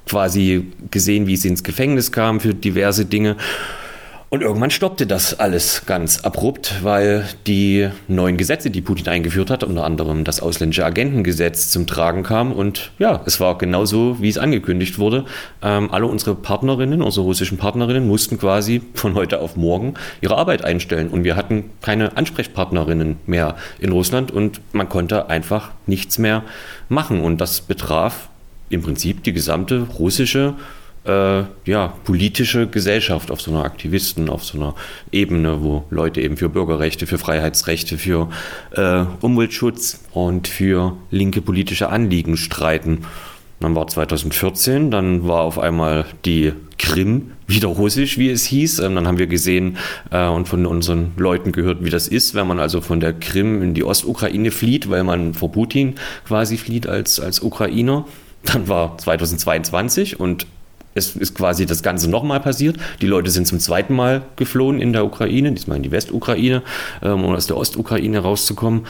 quasi 0.06 0.66
gesehen, 0.90 1.26
wie 1.26 1.36
sie 1.36 1.48
ins 1.48 1.62
Gefängnis 1.62 2.12
kamen 2.12 2.40
für 2.40 2.52
diverse 2.52 3.04
Dinge. 3.04 3.36
Und 4.34 4.42
irgendwann 4.42 4.72
stoppte 4.72 5.06
das 5.06 5.38
alles 5.38 5.86
ganz 5.86 6.24
abrupt, 6.24 6.82
weil 6.82 7.24
die 7.46 7.88
neuen 8.08 8.36
Gesetze, 8.36 8.68
die 8.68 8.80
Putin 8.80 9.06
eingeführt 9.06 9.48
hat, 9.48 9.62
unter 9.62 9.84
anderem 9.84 10.24
das 10.24 10.40
ausländische 10.40 10.84
Agentengesetz 10.84 11.70
zum 11.70 11.86
Tragen 11.86 12.24
kam. 12.24 12.50
Und 12.50 12.90
ja, 12.98 13.22
es 13.26 13.38
war 13.38 13.56
genauso, 13.58 14.20
wie 14.20 14.28
es 14.28 14.36
angekündigt 14.36 14.98
wurde. 14.98 15.24
Ähm, 15.62 15.88
alle 15.92 16.06
unsere 16.06 16.34
Partnerinnen, 16.34 17.00
unsere 17.00 17.24
russischen 17.24 17.58
Partnerinnen, 17.58 18.08
mussten 18.08 18.36
quasi 18.36 18.82
von 18.94 19.14
heute 19.14 19.40
auf 19.40 19.54
morgen 19.54 19.94
ihre 20.20 20.36
Arbeit 20.36 20.64
einstellen. 20.64 21.10
Und 21.10 21.22
wir 21.22 21.36
hatten 21.36 21.70
keine 21.80 22.16
Ansprechpartnerinnen 22.16 23.18
mehr 23.26 23.54
in 23.78 23.92
Russland 23.92 24.32
und 24.32 24.60
man 24.72 24.88
konnte 24.88 25.30
einfach 25.30 25.70
nichts 25.86 26.18
mehr 26.18 26.42
machen. 26.88 27.20
Und 27.20 27.40
das 27.40 27.60
betraf 27.60 28.30
im 28.68 28.82
Prinzip 28.82 29.22
die 29.22 29.32
gesamte 29.32 29.86
russische 29.96 30.54
äh, 31.04 31.42
ja, 31.64 31.94
politische 32.04 32.66
Gesellschaft 32.66 33.30
auf 33.30 33.40
so 33.40 33.50
einer 33.50 33.64
Aktivisten, 33.64 34.30
auf 34.30 34.44
so 34.44 34.58
einer 34.58 34.74
Ebene, 35.12 35.62
wo 35.62 35.84
Leute 35.90 36.20
eben 36.20 36.36
für 36.36 36.48
Bürgerrechte, 36.48 37.06
für 37.06 37.18
Freiheitsrechte, 37.18 37.98
für 37.98 38.30
äh, 38.72 39.04
Umweltschutz 39.20 40.04
und 40.12 40.48
für 40.48 40.96
linke 41.10 41.42
politische 41.42 41.90
Anliegen 41.90 42.36
streiten. 42.36 43.04
Dann 43.60 43.74
war 43.74 43.86
2014, 43.86 44.90
dann 44.90 45.26
war 45.26 45.40
auf 45.40 45.58
einmal 45.58 46.04
die 46.24 46.52
Krim 46.78 47.32
wieder 47.46 47.68
russisch, 47.68 48.18
wie 48.18 48.30
es 48.30 48.44
hieß. 48.44 48.80
Ähm, 48.80 48.94
dann 48.94 49.06
haben 49.06 49.18
wir 49.18 49.26
gesehen 49.26 49.76
äh, 50.10 50.26
und 50.26 50.48
von 50.48 50.66
unseren 50.66 51.12
Leuten 51.16 51.52
gehört, 51.52 51.84
wie 51.84 51.90
das 51.90 52.08
ist, 52.08 52.34
wenn 52.34 52.46
man 52.46 52.60
also 52.60 52.80
von 52.80 53.00
der 53.00 53.12
Krim 53.12 53.62
in 53.62 53.74
die 53.74 53.84
Ostukraine 53.84 54.50
flieht, 54.50 54.90
weil 54.90 55.04
man 55.04 55.34
vor 55.34 55.52
Putin 55.52 55.94
quasi 56.26 56.56
flieht 56.56 56.86
als, 56.86 57.20
als 57.20 57.40
Ukrainer. 57.40 58.06
Dann 58.44 58.68
war 58.68 58.98
2022 58.98 60.20
und 60.20 60.46
es 60.94 61.16
ist 61.16 61.34
quasi 61.34 61.66
das 61.66 61.82
Ganze 61.82 62.08
nochmal 62.08 62.40
passiert. 62.40 62.76
Die 63.00 63.06
Leute 63.06 63.30
sind 63.30 63.46
zum 63.46 63.60
zweiten 63.60 63.94
Mal 63.94 64.22
geflohen 64.36 64.80
in 64.80 64.92
der 64.92 65.04
Ukraine, 65.04 65.52
diesmal 65.52 65.76
in 65.76 65.82
die 65.82 65.90
Westukraine, 65.90 66.62
ähm, 67.02 67.24
um 67.24 67.34
aus 67.34 67.46
der 67.46 67.56
Ostukraine 67.56 68.20
rauszukommen. 68.20 68.86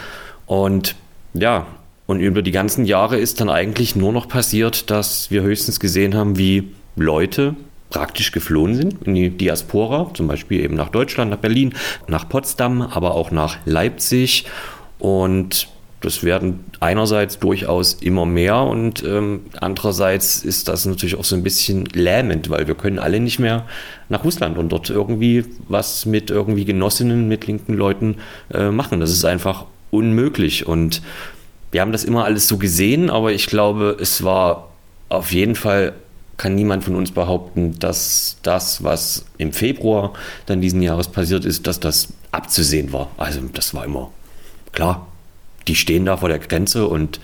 Und 0.46 0.94
ja, 1.32 1.66
und 2.06 2.20
über 2.20 2.42
die 2.42 2.50
ganzen 2.50 2.84
Jahre 2.84 3.16
ist 3.16 3.40
dann 3.40 3.48
eigentlich 3.48 3.96
nur 3.96 4.12
noch 4.12 4.28
passiert, 4.28 4.90
dass 4.90 5.30
wir 5.30 5.42
höchstens 5.42 5.80
gesehen 5.80 6.14
haben, 6.14 6.36
wie 6.36 6.72
Leute 6.96 7.56
praktisch 7.88 8.32
geflohen 8.32 8.74
sind 8.74 9.06
in 9.06 9.14
die 9.14 9.30
Diaspora, 9.30 10.10
zum 10.14 10.26
Beispiel 10.26 10.60
eben 10.60 10.74
nach 10.74 10.90
Deutschland, 10.90 11.30
nach 11.30 11.38
Berlin, 11.38 11.74
nach 12.08 12.28
Potsdam, 12.28 12.82
aber 12.82 13.14
auch 13.14 13.30
nach 13.30 13.58
Leipzig. 13.64 14.46
Und 14.98 15.68
das 16.04 16.22
werden 16.22 16.64
einerseits 16.80 17.38
durchaus 17.38 17.94
immer 17.94 18.26
mehr 18.26 18.58
und 18.58 19.02
ähm, 19.02 19.40
andererseits 19.60 20.44
ist 20.44 20.68
das 20.68 20.84
natürlich 20.86 21.16
auch 21.16 21.24
so 21.24 21.34
ein 21.34 21.42
bisschen 21.42 21.86
lähmend, 21.86 22.50
weil 22.50 22.66
wir 22.66 22.74
können 22.74 22.98
alle 22.98 23.20
nicht 23.20 23.38
mehr 23.38 23.66
nach 24.08 24.24
Russland 24.24 24.58
und 24.58 24.70
dort 24.70 24.90
irgendwie 24.90 25.44
was 25.68 26.06
mit 26.06 26.30
irgendwie 26.30 26.64
Genossinnen, 26.64 27.26
mit 27.28 27.46
linken 27.46 27.74
Leuten 27.74 28.16
äh, 28.52 28.70
machen. 28.70 29.00
Das 29.00 29.10
ist 29.10 29.24
einfach 29.24 29.64
unmöglich 29.90 30.66
und 30.66 31.02
wir 31.72 31.80
haben 31.80 31.92
das 31.92 32.04
immer 32.04 32.24
alles 32.24 32.46
so 32.46 32.58
gesehen, 32.58 33.10
aber 33.10 33.32
ich 33.32 33.46
glaube, 33.46 33.96
es 34.00 34.22
war 34.22 34.68
auf 35.08 35.32
jeden 35.32 35.54
Fall 35.54 35.94
kann 36.36 36.56
niemand 36.56 36.82
von 36.82 36.96
uns 36.96 37.12
behaupten, 37.12 37.78
dass 37.78 38.38
das, 38.42 38.82
was 38.82 39.24
im 39.38 39.52
Februar 39.52 40.12
dann 40.46 40.60
diesen 40.60 40.82
Jahres 40.82 41.08
passiert 41.08 41.44
ist, 41.44 41.66
dass 41.68 41.78
das 41.78 42.08
abzusehen 42.32 42.92
war. 42.92 43.10
Also 43.16 43.40
das 43.52 43.72
war 43.72 43.84
immer 43.84 44.10
klar 44.72 45.06
die 45.68 45.74
stehen 45.74 46.04
da 46.04 46.16
vor 46.16 46.28
der 46.28 46.38
Grenze 46.38 46.86
und 46.86 47.20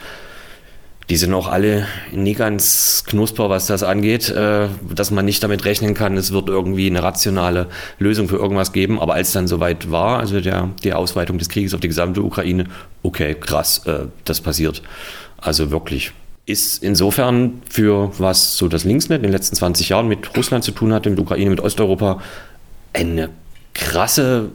die 1.11 1.17
sind 1.17 1.35
auch 1.35 1.49
alle 1.49 1.87
nie 2.13 2.35
ganz 2.35 3.03
knusper, 3.05 3.51
was 3.51 3.67
das 3.67 3.83
angeht, 3.83 4.29
äh, 4.29 4.69
dass 4.95 5.11
man 5.11 5.25
nicht 5.25 5.43
damit 5.43 5.65
rechnen 5.65 5.95
kann, 5.95 6.17
es 6.17 6.31
wird 6.33 6.49
irgendwie 6.49 6.87
eine 6.87 7.03
rationale 7.03 7.67
Lösung 7.99 8.29
für 8.29 8.37
irgendwas 8.37 8.73
geben. 8.73 9.01
Aber 9.01 9.15
als 9.15 9.33
dann 9.33 9.49
soweit 9.49 9.91
war, 9.91 10.21
also 10.21 10.41
der, 10.41 10.69
die 10.85 10.93
Ausweitung 10.93 11.37
des 11.39 11.49
Krieges 11.49 11.75
auf 11.75 11.81
die 11.81 11.89
gesamte 11.89 12.23
Ukraine, 12.23 12.67
okay, 13.03 13.35
krass, 13.35 13.85
äh, 13.87 14.07
das 14.25 14.41
passiert. 14.41 14.83
Also 15.39 15.73
wirklich. 15.73 16.13
Ist 16.47 16.83
insofern 16.83 17.61
für 17.69 18.13
was 18.19 18.57
so 18.57 18.69
das 18.69 18.85
Linksnet 18.85 19.19
in 19.19 19.25
den 19.25 19.33
letzten 19.33 19.57
20 19.57 19.89
Jahren 19.89 20.07
mit 20.07 20.37
Russland 20.37 20.63
zu 20.63 20.71
tun 20.71 20.93
hatte, 20.93 21.11
mit 21.11 21.19
Ukraine, 21.19 21.51
mit 21.51 21.61
Osteuropa, 21.61 22.21
eine 22.93 23.31
krasse 23.75 24.51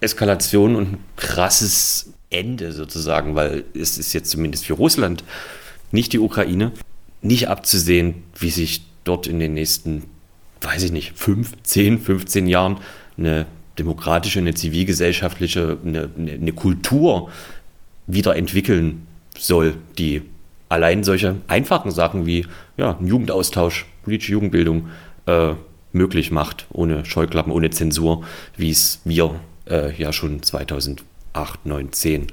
Eskalation 0.00 0.74
und 0.74 0.92
ein 0.94 0.98
krasses 1.16 2.11
Ende 2.32 2.72
sozusagen, 2.72 3.34
weil 3.34 3.64
es 3.74 3.98
ist 3.98 4.12
jetzt 4.12 4.30
zumindest 4.30 4.66
für 4.66 4.74
Russland, 4.74 5.24
nicht 5.90 6.12
die 6.12 6.18
Ukraine, 6.18 6.72
nicht 7.20 7.48
abzusehen, 7.48 8.22
wie 8.38 8.50
sich 8.50 8.82
dort 9.04 9.26
in 9.26 9.38
den 9.38 9.54
nächsten, 9.54 10.04
weiß 10.60 10.82
ich 10.84 10.92
nicht, 10.92 11.12
5, 11.16 11.62
10, 11.62 12.00
15 12.00 12.46
Jahren 12.46 12.78
eine 13.16 13.46
demokratische, 13.78 14.38
eine 14.38 14.54
zivilgesellschaftliche, 14.54 15.78
eine, 15.84 16.10
eine 16.16 16.52
Kultur 16.52 17.30
wieder 18.06 18.36
entwickeln 18.36 19.06
soll, 19.38 19.74
die 19.98 20.22
allein 20.68 21.04
solche 21.04 21.36
einfachen 21.48 21.90
Sachen 21.90 22.26
wie 22.26 22.46
ja, 22.76 22.98
Jugendaustausch, 23.00 23.86
politische 24.04 24.32
Jugendbildung 24.32 24.88
äh, 25.26 25.54
möglich 25.92 26.30
macht, 26.30 26.66
ohne 26.70 27.04
Scheuklappen, 27.04 27.52
ohne 27.52 27.70
Zensur, 27.70 28.24
wie 28.56 28.70
es 28.70 29.00
wir 29.04 29.38
äh, 29.68 29.94
ja 29.94 30.12
schon 30.12 30.42
2000 30.42 31.04
8, 31.32 31.66
9, 31.66 31.92
10 31.92 32.26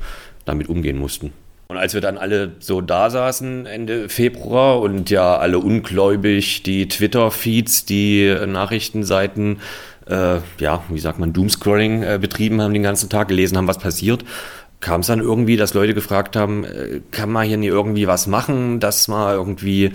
damit 0.45 0.69
umgehen 0.69 0.97
mussten. 0.97 1.33
Und 1.67 1.77
als 1.77 1.93
wir 1.93 2.01
dann 2.01 2.17
alle 2.17 2.53
so 2.59 2.81
da 2.81 3.11
saßen 3.11 3.67
Ende 3.67 4.09
Februar 4.09 4.79
und 4.79 5.11
ja 5.11 5.37
alle 5.37 5.59
ungläubig 5.59 6.63
die 6.63 6.87
Twitter-Feeds, 6.87 7.85
die 7.85 8.35
Nachrichtenseiten, 8.47 9.59
äh, 10.07 10.37
ja, 10.57 10.83
wie 10.89 10.99
sagt 10.99 11.19
man, 11.19 11.31
Doomscrolling 11.31 12.01
äh, 12.01 12.17
betrieben 12.19 12.61
haben 12.61 12.73
den 12.73 12.81
ganzen 12.81 13.09
Tag, 13.09 13.27
gelesen 13.27 13.55
haben, 13.55 13.67
was 13.67 13.77
passiert, 13.77 14.25
kam 14.79 15.01
es 15.01 15.07
dann 15.07 15.19
irgendwie, 15.19 15.57
dass 15.57 15.75
Leute 15.75 15.93
gefragt 15.93 16.35
haben, 16.35 16.63
äh, 16.63 17.01
kann 17.11 17.29
man 17.29 17.47
hier 17.47 17.57
nie 17.57 17.67
irgendwie 17.67 18.07
was 18.07 18.25
machen, 18.25 18.79
dass 18.79 19.07
man 19.07 19.35
irgendwie 19.35 19.91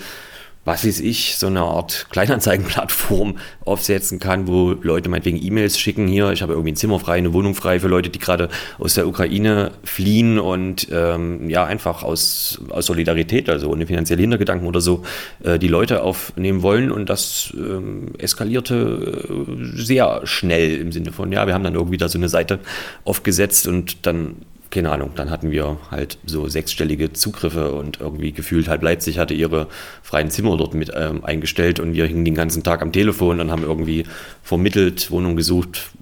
was 0.64 0.86
weiß 0.86 1.00
ich, 1.00 1.36
so 1.36 1.46
eine 1.46 1.60
Art 1.60 2.06
Kleinanzeigenplattform 2.10 3.38
aufsetzen 3.64 4.18
kann, 4.18 4.46
wo 4.46 4.72
Leute 4.72 5.08
meinetwegen 5.08 5.42
E-Mails 5.42 5.78
schicken 5.78 6.08
hier, 6.08 6.30
ich 6.32 6.42
habe 6.42 6.52
irgendwie 6.52 6.72
ein 6.72 6.76
Zimmer 6.76 6.98
frei, 6.98 7.18
eine 7.18 7.32
Wohnung 7.32 7.54
frei 7.54 7.80
für 7.80 7.88
Leute, 7.88 8.10
die 8.10 8.18
gerade 8.18 8.48
aus 8.78 8.94
der 8.94 9.06
Ukraine 9.06 9.72
fliehen 9.84 10.38
und 10.38 10.88
ähm, 10.90 11.50
ja, 11.50 11.64
einfach 11.64 12.02
aus, 12.02 12.60
aus 12.70 12.86
Solidarität, 12.86 13.50
also 13.50 13.70
ohne 13.70 13.86
finanzielle 13.86 14.22
Hintergedanken 14.22 14.66
oder 14.66 14.80
so, 14.80 15.02
äh, 15.42 15.58
die 15.58 15.68
Leute 15.68 16.02
aufnehmen 16.02 16.62
wollen 16.62 16.90
und 16.90 17.10
das 17.10 17.52
ähm, 17.56 18.12
eskalierte 18.18 19.28
äh, 19.28 19.76
sehr 19.76 20.22
schnell 20.24 20.76
im 20.78 20.92
Sinne 20.92 21.12
von, 21.12 21.30
ja, 21.30 21.46
wir 21.46 21.54
haben 21.54 21.64
dann 21.64 21.74
irgendwie 21.74 21.98
da 21.98 22.08
so 22.08 22.18
eine 22.18 22.28
Seite 22.28 22.58
aufgesetzt 23.04 23.68
und 23.68 24.06
dann 24.06 24.36
keine 24.74 24.90
Ahnung, 24.90 25.12
dann 25.14 25.30
hatten 25.30 25.52
wir 25.52 25.78
halt 25.92 26.18
so 26.26 26.48
sechsstellige 26.48 27.12
Zugriffe 27.12 27.72
und 27.72 28.00
irgendwie 28.00 28.32
gefühlt 28.32 28.68
halb 28.68 28.82
Leipzig 28.82 29.18
hatte 29.18 29.32
ihre 29.32 29.68
freien 30.02 30.30
Zimmer 30.30 30.56
dort 30.56 30.74
mit 30.74 30.90
ähm, 30.94 31.24
eingestellt 31.24 31.78
und 31.78 31.94
wir 31.94 32.06
hingen 32.06 32.24
den 32.24 32.34
ganzen 32.34 32.64
Tag 32.64 32.82
am 32.82 32.90
Telefon 32.90 33.40
und 33.40 33.52
haben 33.52 33.62
irgendwie 33.62 34.04
vermittelt, 34.42 35.12
Wohnung 35.12 35.36
gesucht, 35.36 35.92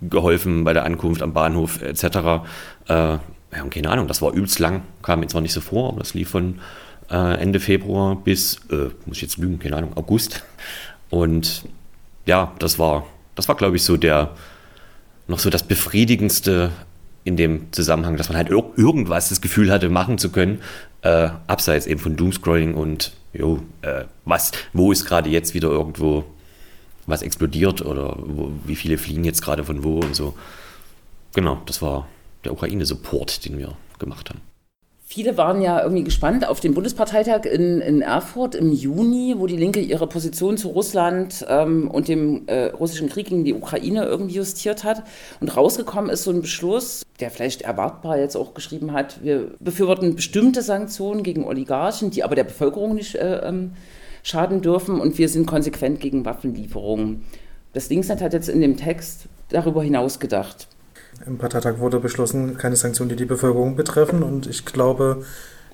geholfen 0.00 0.62
bei 0.62 0.72
der 0.72 0.84
Ankunft 0.84 1.20
am 1.20 1.32
Bahnhof 1.32 1.82
etc. 1.82 2.04
Äh, 2.04 2.12
ja, 2.88 3.20
keine 3.68 3.90
Ahnung, 3.90 4.06
das 4.06 4.22
war 4.22 4.32
übelst 4.32 4.60
lang, 4.60 4.82
kam 5.02 5.20
mir 5.20 5.26
zwar 5.26 5.40
nicht 5.40 5.52
so 5.52 5.60
vor, 5.60 5.88
aber 5.88 5.98
das 5.98 6.14
lief 6.14 6.30
von 6.30 6.60
äh, 7.10 7.40
Ende 7.40 7.58
Februar 7.58 8.14
bis, 8.14 8.60
äh, 8.70 8.90
muss 9.04 9.16
ich 9.16 9.22
jetzt 9.22 9.38
lügen, 9.38 9.58
keine 9.58 9.76
Ahnung, 9.76 9.96
August. 9.96 10.44
Und 11.10 11.64
ja, 12.24 12.52
das 12.60 12.78
war, 12.78 13.04
das 13.34 13.48
war 13.48 13.56
glaube 13.56 13.74
ich 13.74 13.82
so 13.82 13.96
der, 13.96 14.30
noch 15.26 15.40
so 15.40 15.50
das 15.50 15.64
befriedigendste 15.64 16.70
in 17.24 17.36
dem 17.36 17.72
Zusammenhang, 17.72 18.16
dass 18.16 18.28
man 18.28 18.36
halt 18.36 18.50
ir 18.50 18.62
irgendwas 18.76 19.28
das 19.28 19.40
Gefühl 19.40 19.70
hatte, 19.70 19.88
machen 19.88 20.18
zu 20.18 20.30
können, 20.30 20.60
äh, 21.02 21.30
abseits 21.46 21.86
eben 21.86 22.00
von 22.00 22.16
Doomscrolling 22.16 22.74
und 22.74 23.12
jo, 23.32 23.62
äh, 23.82 24.04
was, 24.24 24.52
wo 24.72 24.92
ist 24.92 25.04
gerade 25.04 25.30
jetzt 25.30 25.54
wieder 25.54 25.68
irgendwo 25.68 26.24
was 27.06 27.22
explodiert 27.22 27.82
oder 27.82 28.16
wo, 28.18 28.52
wie 28.64 28.76
viele 28.76 28.98
fliegen 28.98 29.24
jetzt 29.24 29.42
gerade 29.42 29.64
von 29.64 29.82
wo 29.84 30.00
und 30.00 30.14
so. 30.14 30.34
Genau, 31.34 31.60
das 31.66 31.82
war 31.82 32.06
der 32.44 32.52
Ukraine-Support, 32.52 33.44
den 33.44 33.58
wir 33.58 33.76
gemacht 33.98 34.30
haben. 34.30 34.40
Viele 35.14 35.36
waren 35.36 35.60
ja 35.60 35.82
irgendwie 35.82 36.04
gespannt 36.04 36.48
auf 36.48 36.60
den 36.60 36.72
Bundesparteitag 36.72 37.44
in, 37.44 37.82
in 37.82 38.00
Erfurt 38.00 38.54
im 38.54 38.72
Juni, 38.72 39.34
wo 39.36 39.46
die 39.46 39.58
Linke 39.58 39.80
ihre 39.80 40.06
Position 40.06 40.56
zu 40.56 40.68
Russland 40.68 41.44
ähm, 41.50 41.90
und 41.90 42.08
dem 42.08 42.44
äh, 42.46 42.68
russischen 42.68 43.10
Krieg 43.10 43.26
gegen 43.28 43.44
die 43.44 43.52
Ukraine 43.52 44.06
irgendwie 44.06 44.36
justiert 44.36 44.84
hat. 44.84 45.02
Und 45.38 45.54
rausgekommen 45.54 46.08
ist 46.08 46.22
so 46.22 46.30
ein 46.30 46.40
Beschluss, 46.40 47.02
der 47.20 47.30
vielleicht 47.30 47.60
erwartbar 47.60 48.18
jetzt 48.18 48.36
auch 48.36 48.54
geschrieben 48.54 48.94
hat, 48.94 49.22
wir 49.22 49.50
befürworten 49.60 50.16
bestimmte 50.16 50.62
Sanktionen 50.62 51.22
gegen 51.22 51.44
Oligarchen, 51.44 52.10
die 52.10 52.24
aber 52.24 52.34
der 52.34 52.44
Bevölkerung 52.44 52.94
nicht 52.94 53.14
äh, 53.16 53.46
ähm, 53.46 53.72
schaden 54.22 54.62
dürfen 54.62 54.98
und 54.98 55.18
wir 55.18 55.28
sind 55.28 55.44
konsequent 55.44 56.00
gegen 56.00 56.24
Waffenlieferungen. 56.24 57.22
Das 57.74 57.90
Linksnet 57.90 58.22
hat 58.22 58.32
jetzt 58.32 58.48
in 58.48 58.62
dem 58.62 58.78
Text 58.78 59.26
darüber 59.50 59.82
hinaus 59.82 60.20
gedacht. 60.20 60.68
Im 61.26 61.38
Parteitag 61.38 61.78
wurde 61.78 62.00
beschlossen, 62.00 62.56
keine 62.58 62.76
Sanktionen, 62.76 63.10
die 63.10 63.16
die 63.16 63.24
Bevölkerung 63.24 63.76
betreffen. 63.76 64.22
Und 64.22 64.46
ich 64.46 64.64
glaube, 64.64 65.24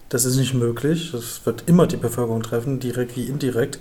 das 0.08 0.24
ist 0.24 0.36
nicht 0.36 0.54
möglich. 0.54 1.10
Das 1.12 1.44
wird 1.44 1.64
immer 1.66 1.86
die 1.86 1.96
Bevölkerung 1.96 2.42
treffen, 2.42 2.80
direkt 2.80 3.16
wie 3.16 3.24
indirekt. 3.24 3.78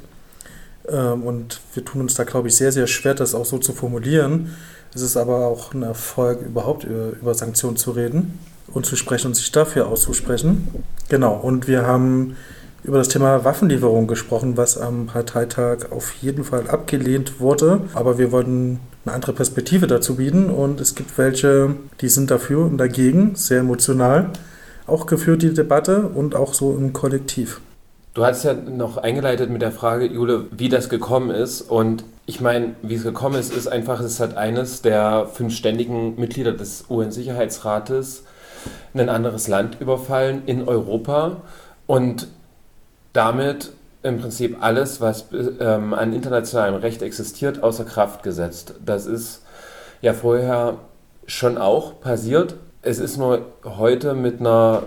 Ähm, 0.88 1.24
und 1.24 1.60
wir 1.74 1.84
tun 1.84 2.02
uns 2.02 2.14
da, 2.14 2.24
glaube 2.24 2.48
ich, 2.48 2.56
sehr, 2.56 2.72
sehr 2.72 2.88
schwer, 2.88 3.14
das 3.14 3.36
auch 3.36 3.46
so 3.46 3.58
zu 3.58 3.74
formulieren. 3.74 4.56
Es 4.94 5.02
ist 5.02 5.18
aber 5.18 5.48
auch 5.48 5.74
ein 5.74 5.84
Erfolg, 5.84 6.42
überhaupt 6.42 6.86
über 6.86 7.34
Sanktionen 7.34 7.78
zu 7.78 7.92
reden 7.92 8.40
und 8.74 8.86
zu 8.86 8.96
sprechen 8.96 9.28
und 9.28 9.36
sich 9.36 9.52
dafür 9.52 9.88
auszusprechen. 9.88 10.68
Genau, 11.10 11.36
und 11.36 11.68
wir 11.68 11.86
haben 11.86 12.36
über 12.88 12.98
das 12.98 13.10
Thema 13.10 13.44
Waffenlieferung 13.44 14.08
gesprochen, 14.08 14.56
was 14.56 14.78
am 14.78 15.08
Parteitag 15.08 15.92
auf 15.92 16.14
jeden 16.22 16.46
Fall 16.46 16.70
abgelehnt 16.70 17.42
wurde. 17.42 17.82
Aber 17.94 18.18
wir 18.18 18.32
wollten 18.32 18.80
eine 19.06 19.14
andere 19.14 19.34
Perspektive 19.34 19.88
dazu 19.88 20.16
bieten 20.16 20.50
und 20.50 20.80
es 20.80 20.96
gibt 20.96 21.18
welche, 21.18 21.76
die 22.00 22.08
sind 22.08 22.32
dafür 22.32 22.66
und 22.66 22.78
dagegen, 22.78 23.36
sehr 23.36 23.60
emotional. 23.60 24.30
Auch 24.88 25.06
geführt 25.06 25.42
die 25.42 25.54
Debatte 25.54 26.04
und 26.04 26.34
auch 26.34 26.54
so 26.54 26.78
im 26.78 26.94
Kollektiv. 26.94 27.60
Du 28.14 28.26
hast 28.26 28.46
ja 28.46 28.54
noch 28.54 28.96
eingeleitet 28.96 29.50
mit 29.50 29.62
der 29.62 29.74
Frage, 29.74 30.06
Jule, 30.06 30.46
wie 30.52 30.70
das 30.70 30.88
gekommen 30.88 31.30
ist. 31.30 31.62
Und 31.62 32.06
ich 32.26 32.40
meine, 32.40 32.76
wie 32.84 32.96
es 32.96 33.04
gekommen 33.04 33.36
ist, 33.36 33.54
ist 33.54 33.68
einfach, 33.68 34.00
es 34.00 34.22
hat 34.22 34.38
eines 34.38 34.82
der 34.82 35.28
fünf 35.34 35.54
ständigen 35.54 36.16
Mitglieder 36.18 36.54
des 36.54 36.86
UN-Sicherheitsrates 36.90 38.24
ein 38.94 39.10
anderes 39.10 39.50
Land 39.50 39.82
überfallen 39.82 40.44
in 40.46 40.68
Europa. 40.68 41.42
Und 41.86 42.28
damit 43.18 43.72
im 44.04 44.20
Prinzip 44.20 44.58
alles, 44.62 45.02
was 45.02 45.26
ähm, 45.60 45.94
an 45.94 46.14
internationalem 46.14 46.76
Recht 46.76 47.02
existiert, 47.02 47.64
außer 47.64 47.84
Kraft 47.84 48.22
gesetzt. 48.24 48.76
Das 48.86 49.08
ist 49.08 49.44
ja 50.02 50.14
vorher 50.14 50.76
schon 51.26 51.58
auch 51.58 52.00
passiert. 52.00 52.56
Es 52.84 53.00
ist 53.00 53.18
nur 53.18 53.42
heute 53.66 54.14
mit 54.14 54.40
einer, 54.40 54.84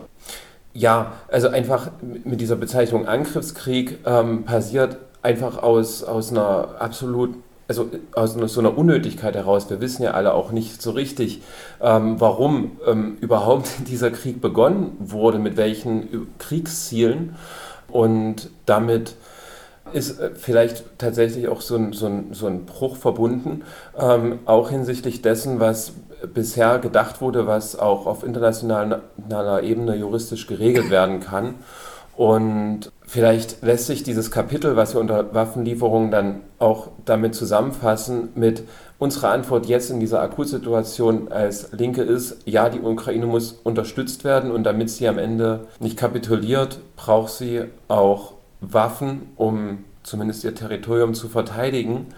ja, 0.73 1.13
also 1.29 1.49
einfach 1.49 1.91
mit 2.01 2.41
dieser 2.41 2.57
Bezeichnung 2.57 3.07
Angriffskrieg 3.07 3.99
ähm, 4.07 4.45
passiert 4.45 4.97
einfach 5.23 5.63
aus, 5.63 6.05
aus 6.05 6.31
einer 6.31 6.77
absolut 6.79 7.35
also 7.71 7.89
aus 8.17 8.35
so 8.35 8.59
einer 8.59 8.77
Unnötigkeit 8.77 9.37
heraus, 9.37 9.71
wir 9.71 9.81
wissen 9.81 10.03
ja 10.03 10.11
alle 10.11 10.35
auch 10.35 10.51
nicht 10.51 10.83
so 10.83 10.91
richtig, 10.91 11.41
ähm, 11.81 12.21
warum 12.21 12.81
ähm, 12.85 13.17
überhaupt 13.21 13.69
dieser 13.87 14.11
Krieg 14.11 14.41
begonnen 14.41 14.97
wurde, 14.99 15.39
mit 15.39 15.57
welchen 15.57 16.27
Kriegszielen. 16.39 17.37
Und 17.93 18.51
damit 18.67 19.15
ist 19.93 20.21
äh, 20.21 20.31
vielleicht 20.35 20.99
tatsächlich 20.99 21.49
auch 21.49 21.61
so 21.61 21.77
ein, 21.77 21.93
so 21.93 22.07
ein, 22.07 22.33
so 22.33 22.47
ein 22.47 22.67
Bruch 22.67 22.97
verbunden, 22.97 23.63
ähm, 23.99 24.41
auch 24.47 24.71
hinsichtlich 24.71 25.23
dessen, 25.23 25.61
was 25.61 25.93
bisher 26.33 26.79
gedacht 26.79 27.21
wurde, 27.21 27.47
was 27.47 27.79
auch 27.79 28.07
auf 28.07 28.23
internationaler 28.25 29.63
Ebene 29.63 29.97
juristisch 29.97 30.47
geregelt 30.47 30.91
werden 30.91 31.21
kann. 31.21 31.55
Und 32.21 32.93
vielleicht 33.07 33.63
lässt 33.63 33.87
sich 33.87 34.03
dieses 34.03 34.31
Kapitel, 34.31 34.77
was 34.77 34.93
wir 34.93 35.01
unter 35.01 35.33
Waffenlieferungen 35.33 36.11
dann 36.11 36.41
auch 36.59 36.89
damit 37.07 37.35
zusammenfassen, 37.35 38.29
mit 38.35 38.65
unserer 38.99 39.31
Antwort 39.31 39.65
jetzt 39.65 39.89
in 39.89 40.01
dieser 40.01 40.21
Akutsituation 40.21 41.33
als 41.33 41.73
Linke 41.73 42.03
ist, 42.03 42.43
ja, 42.45 42.69
die 42.69 42.81
Ukraine 42.81 43.25
muss 43.25 43.53
unterstützt 43.65 44.25
werden 44.25 44.51
und 44.51 44.65
damit 44.65 44.91
sie 44.91 45.09
am 45.09 45.17
Ende 45.17 45.61
nicht 45.79 45.97
kapituliert, 45.97 46.81
braucht 46.95 47.33
sie 47.33 47.63
auch 47.89 48.35
Waffen, 48.61 49.31
um 49.37 49.85
zumindest 50.03 50.45
ihr 50.45 50.55
Territorium 50.55 51.15
zu 51.15 51.27
verteidigen. 51.31 52.09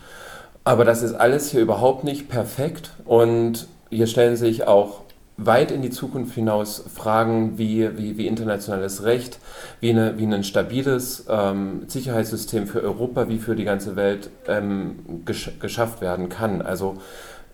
Aber 0.65 0.85
das 0.85 1.05
ist 1.05 1.15
alles 1.15 1.49
hier 1.49 1.61
überhaupt 1.61 2.03
nicht 2.03 2.29
perfekt 2.29 2.91
und 3.05 3.69
hier 3.89 4.09
stellen 4.09 4.35
sich 4.35 4.67
auch 4.67 5.03
weit 5.37 5.71
in 5.71 5.83
die 5.83 5.91
Zukunft 5.91 6.35
hinaus 6.35 6.85
Fragen 6.95 7.59
wie, 7.59 7.97
wie, 7.97 8.19
wie 8.19 8.27
internationales 8.27 9.05
Recht, 9.05 9.39
wie, 9.81 9.91
eine, 9.91 10.19
wie 10.19 10.27
ein 10.27 10.45
stabiles 10.45 11.25
ähm, 11.29 11.83
Sicherheitssystem 11.89 12.67
für 12.67 12.83
Europa, 12.83 13.29
wie 13.29 13.39
für 13.39 13.57
die 13.57 13.65
ganze 13.65 13.97
Welt 13.97 14.31
ähm, 14.47 15.23
gesch 15.25 15.53
geschafft 15.59 16.01
werden 16.01 16.29
kann. 16.29 16.63
Also 16.63 16.97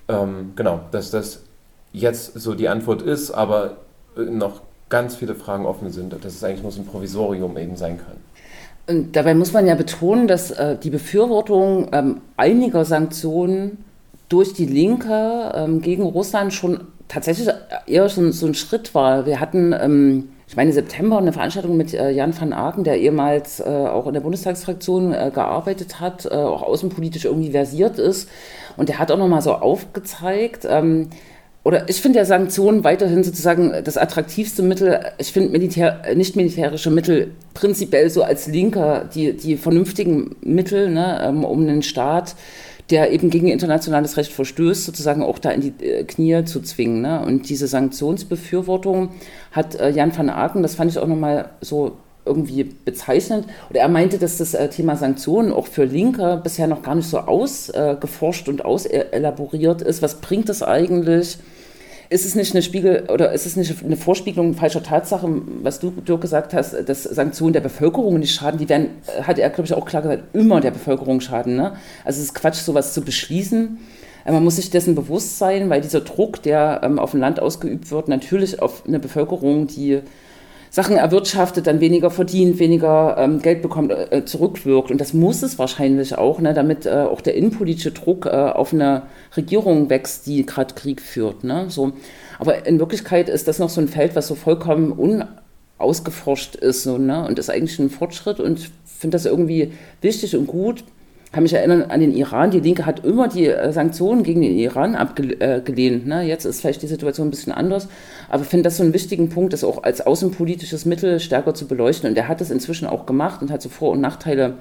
ähm, 0.08 0.52
genau, 0.56 0.80
dass 0.90 1.10
das 1.10 1.42
jetzt 1.92 2.34
so 2.34 2.54
die 2.54 2.68
Antwort 2.68 3.02
ist, 3.02 3.30
aber 3.30 3.76
noch 4.16 4.62
ganz 4.88 5.16
viele 5.16 5.34
Fragen 5.34 5.66
offen 5.66 5.90
sind, 5.90 6.12
dass 6.12 6.34
es 6.34 6.44
eigentlich 6.44 6.62
nur 6.62 6.72
so 6.72 6.80
ein 6.80 6.86
Provisorium 6.86 7.56
eben 7.56 7.76
sein 7.76 7.98
kann. 7.98 8.16
Und 8.88 9.16
dabei 9.16 9.34
muss 9.34 9.52
man 9.52 9.66
ja 9.66 9.74
betonen, 9.74 10.26
dass 10.28 10.50
äh, 10.50 10.76
die 10.78 10.90
Befürwortung 10.90 11.88
ähm, 11.92 12.20
einiger 12.36 12.84
Sanktionen 12.84 13.84
durch 14.30 14.54
die 14.54 14.66
Linke 14.66 15.52
ähm, 15.54 15.82
gegen 15.82 16.04
Russland 16.04 16.54
schon 16.54 16.80
tatsächlich 17.08 17.48
eher 17.86 18.08
so, 18.08 18.30
so 18.30 18.46
ein 18.46 18.54
Schritt 18.54 18.94
war. 18.94 19.26
Wir 19.26 19.40
hatten, 19.40 19.72
ähm, 19.72 20.28
ich 20.46 20.56
meine, 20.56 20.72
September 20.72 21.18
eine 21.18 21.32
Veranstaltung 21.32 21.76
mit 21.76 21.94
äh, 21.94 22.10
Jan 22.10 22.38
van 22.38 22.52
Aken, 22.52 22.84
der 22.84 22.98
ehemals 22.98 23.60
äh, 23.60 23.64
auch 23.64 24.06
in 24.06 24.14
der 24.14 24.20
Bundestagsfraktion 24.20 25.12
äh, 25.12 25.30
gearbeitet 25.32 26.00
hat, 26.00 26.26
äh, 26.26 26.34
auch 26.34 26.62
außenpolitisch 26.62 27.24
irgendwie 27.24 27.50
versiert 27.50 27.98
ist. 27.98 28.28
Und 28.76 28.88
der 28.88 28.98
hat 28.98 29.10
auch 29.10 29.18
nochmal 29.18 29.42
so 29.42 29.54
aufgezeigt, 29.54 30.66
ähm, 30.68 31.08
oder 31.68 31.86
ich 31.90 32.00
finde 32.00 32.20
ja 32.20 32.24
Sanktionen 32.24 32.82
weiterhin 32.82 33.22
sozusagen 33.22 33.74
das 33.84 33.98
attraktivste 33.98 34.62
Mittel. 34.62 35.00
Ich 35.18 35.32
finde 35.32 35.50
Militär, 35.50 36.00
nicht 36.14 36.34
militärische 36.34 36.90
Mittel 36.90 37.32
prinzipiell 37.52 38.08
so 38.08 38.22
als 38.22 38.46
Linker 38.46 39.04
die, 39.14 39.36
die 39.36 39.58
vernünftigen 39.58 40.36
Mittel, 40.40 40.88
ne, 40.88 41.20
ähm, 41.22 41.44
um 41.44 41.60
einen 41.60 41.82
Staat 41.82 42.36
der 42.90 43.12
eben 43.12 43.30
gegen 43.30 43.48
internationales 43.48 44.16
Recht 44.16 44.32
verstößt, 44.32 44.84
sozusagen 44.84 45.22
auch 45.22 45.38
da 45.38 45.50
in 45.50 45.60
die 45.60 45.84
äh, 45.84 46.04
Knie 46.04 46.44
zu 46.44 46.60
zwingen. 46.60 47.02
Ne? 47.02 47.22
Und 47.24 47.48
diese 47.48 47.66
Sanktionsbefürwortung 47.66 49.10
hat 49.52 49.74
äh, 49.74 49.90
Jan 49.90 50.16
van 50.16 50.30
Aken, 50.30 50.62
das 50.62 50.74
fand 50.74 50.90
ich 50.90 50.98
auch 50.98 51.06
nochmal 51.06 51.50
so 51.60 51.96
irgendwie 52.24 52.64
bezeichnend. 52.64 53.46
Oder 53.70 53.80
er 53.80 53.88
meinte, 53.88 54.18
dass 54.18 54.38
das 54.38 54.54
äh, 54.54 54.68
Thema 54.68 54.96
Sanktionen 54.96 55.52
auch 55.52 55.66
für 55.66 55.84
Linke 55.84 56.40
bisher 56.42 56.66
noch 56.66 56.82
gar 56.82 56.94
nicht 56.94 57.08
so 57.08 57.18
ausgeforscht 57.18 58.48
und 58.48 58.64
auselaboriert 58.64 59.82
ist. 59.82 60.02
Was 60.02 60.20
bringt 60.20 60.48
das 60.48 60.62
eigentlich? 60.62 61.38
Ist 62.10 62.24
es 62.24 62.34
nicht 62.34 62.54
eine 62.54 62.62
Spiegel 62.62 63.04
oder 63.12 63.32
ist 63.32 63.44
es 63.44 63.56
nicht 63.56 63.84
eine 63.84 63.96
Vorspiegelung 63.96 64.54
falscher 64.54 64.82
Tatsachen, 64.82 65.60
was 65.62 65.78
du, 65.78 65.90
Dirk, 65.90 66.22
gesagt 66.22 66.54
hast, 66.54 66.74
dass 66.88 67.02
Sanktionen 67.02 67.52
der 67.52 67.60
Bevölkerung 67.60 68.18
nicht 68.18 68.34
schaden? 68.34 68.58
Die 68.58 68.68
werden, 68.68 68.88
hat 69.22 69.38
er, 69.38 69.50
glaube 69.50 69.66
ich, 69.66 69.74
auch 69.74 69.84
klar 69.84 70.00
gesagt, 70.00 70.34
immer 70.34 70.60
der 70.60 70.70
Bevölkerung 70.70 71.20
schaden. 71.20 71.56
Ne? 71.56 71.74
Also 72.04 72.20
es 72.20 72.28
ist 72.28 72.34
Quatsch, 72.34 72.56
sowas 72.56 72.94
zu 72.94 73.02
beschließen. 73.02 73.78
Äh, 74.24 74.32
man 74.32 74.42
muss 74.42 74.56
sich 74.56 74.70
dessen 74.70 74.94
bewusst 74.94 75.38
sein, 75.38 75.68
weil 75.68 75.82
dieser 75.82 76.00
Druck, 76.00 76.42
der 76.42 76.80
ähm, 76.82 76.98
auf 76.98 77.12
ein 77.12 77.20
Land 77.20 77.40
ausgeübt 77.40 77.90
wird, 77.90 78.08
natürlich 78.08 78.62
auf 78.62 78.84
eine 78.86 79.00
Bevölkerung, 79.00 79.66
die 79.66 80.00
Sachen 80.70 80.96
erwirtschaftet, 80.96 81.66
dann 81.66 81.80
weniger 81.80 82.10
verdient, 82.10 82.58
weniger 82.58 83.16
ähm, 83.18 83.40
Geld 83.40 83.62
bekommt, 83.62 83.90
äh, 83.90 84.24
zurückwirkt. 84.24 84.90
Und 84.90 85.00
das 85.00 85.12
muss 85.14 85.42
es 85.42 85.58
wahrscheinlich 85.58 86.16
auch, 86.16 86.40
ne, 86.40 86.54
damit 86.54 86.86
äh, 86.86 86.90
auch 86.90 87.20
der 87.20 87.34
innenpolitische 87.34 87.92
Druck 87.92 88.26
äh, 88.26 88.30
auf 88.30 88.72
eine 88.72 89.02
Regierung 89.36 89.90
wächst, 89.90 90.26
die 90.26 90.44
gerade 90.44 90.74
Krieg 90.74 91.00
führt. 91.00 91.44
Ne, 91.44 91.66
so. 91.68 91.92
Aber 92.38 92.66
in 92.66 92.78
Wirklichkeit 92.78 93.28
ist 93.28 93.48
das 93.48 93.58
noch 93.58 93.70
so 93.70 93.80
ein 93.80 93.88
Feld, 93.88 94.14
was 94.14 94.26
so 94.26 94.34
vollkommen 94.34 94.92
unausgeforscht 95.78 96.54
ist 96.56 96.82
so, 96.82 96.98
ne, 96.98 97.26
und 97.26 97.38
ist 97.38 97.50
eigentlich 97.50 97.78
ein 97.78 97.90
Fortschritt 97.90 98.40
und 98.40 98.70
finde 98.84 99.14
das 99.14 99.26
irgendwie 99.26 99.72
wichtig 100.00 100.36
und 100.36 100.46
gut 100.46 100.84
kann 101.32 101.42
mich 101.42 101.52
erinnern 101.52 101.82
an 101.88 102.00
den 102.00 102.14
Iran. 102.14 102.50
Die 102.50 102.60
Linke 102.60 102.86
hat 102.86 103.04
immer 103.04 103.28
die 103.28 103.46
äh, 103.46 103.72
Sanktionen 103.72 104.22
gegen 104.22 104.40
den 104.40 104.56
Iran 104.56 104.94
abgelehnt. 104.94 106.06
Ne? 106.06 106.22
Jetzt 106.22 106.44
ist 106.44 106.60
vielleicht 106.60 106.82
die 106.82 106.86
Situation 106.86 107.28
ein 107.28 107.30
bisschen 107.30 107.52
anders. 107.52 107.88
Aber 108.30 108.42
ich 108.42 108.48
finde 108.48 108.64
das 108.64 108.78
so 108.78 108.82
einen 108.82 108.94
wichtigen 108.94 109.28
Punkt, 109.28 109.52
das 109.52 109.64
auch 109.64 109.82
als 109.82 110.06
außenpolitisches 110.06 110.86
Mittel 110.86 111.20
stärker 111.20 111.54
zu 111.54 111.66
beleuchten. 111.66 112.08
Und 112.08 112.16
er 112.16 112.28
hat 112.28 112.40
es 112.40 112.50
inzwischen 112.50 112.86
auch 112.86 113.04
gemacht 113.04 113.42
und 113.42 113.50
hat 113.50 113.60
so 113.60 113.68
Vor- 113.68 113.92
und 113.92 114.00
Nachteile 114.00 114.54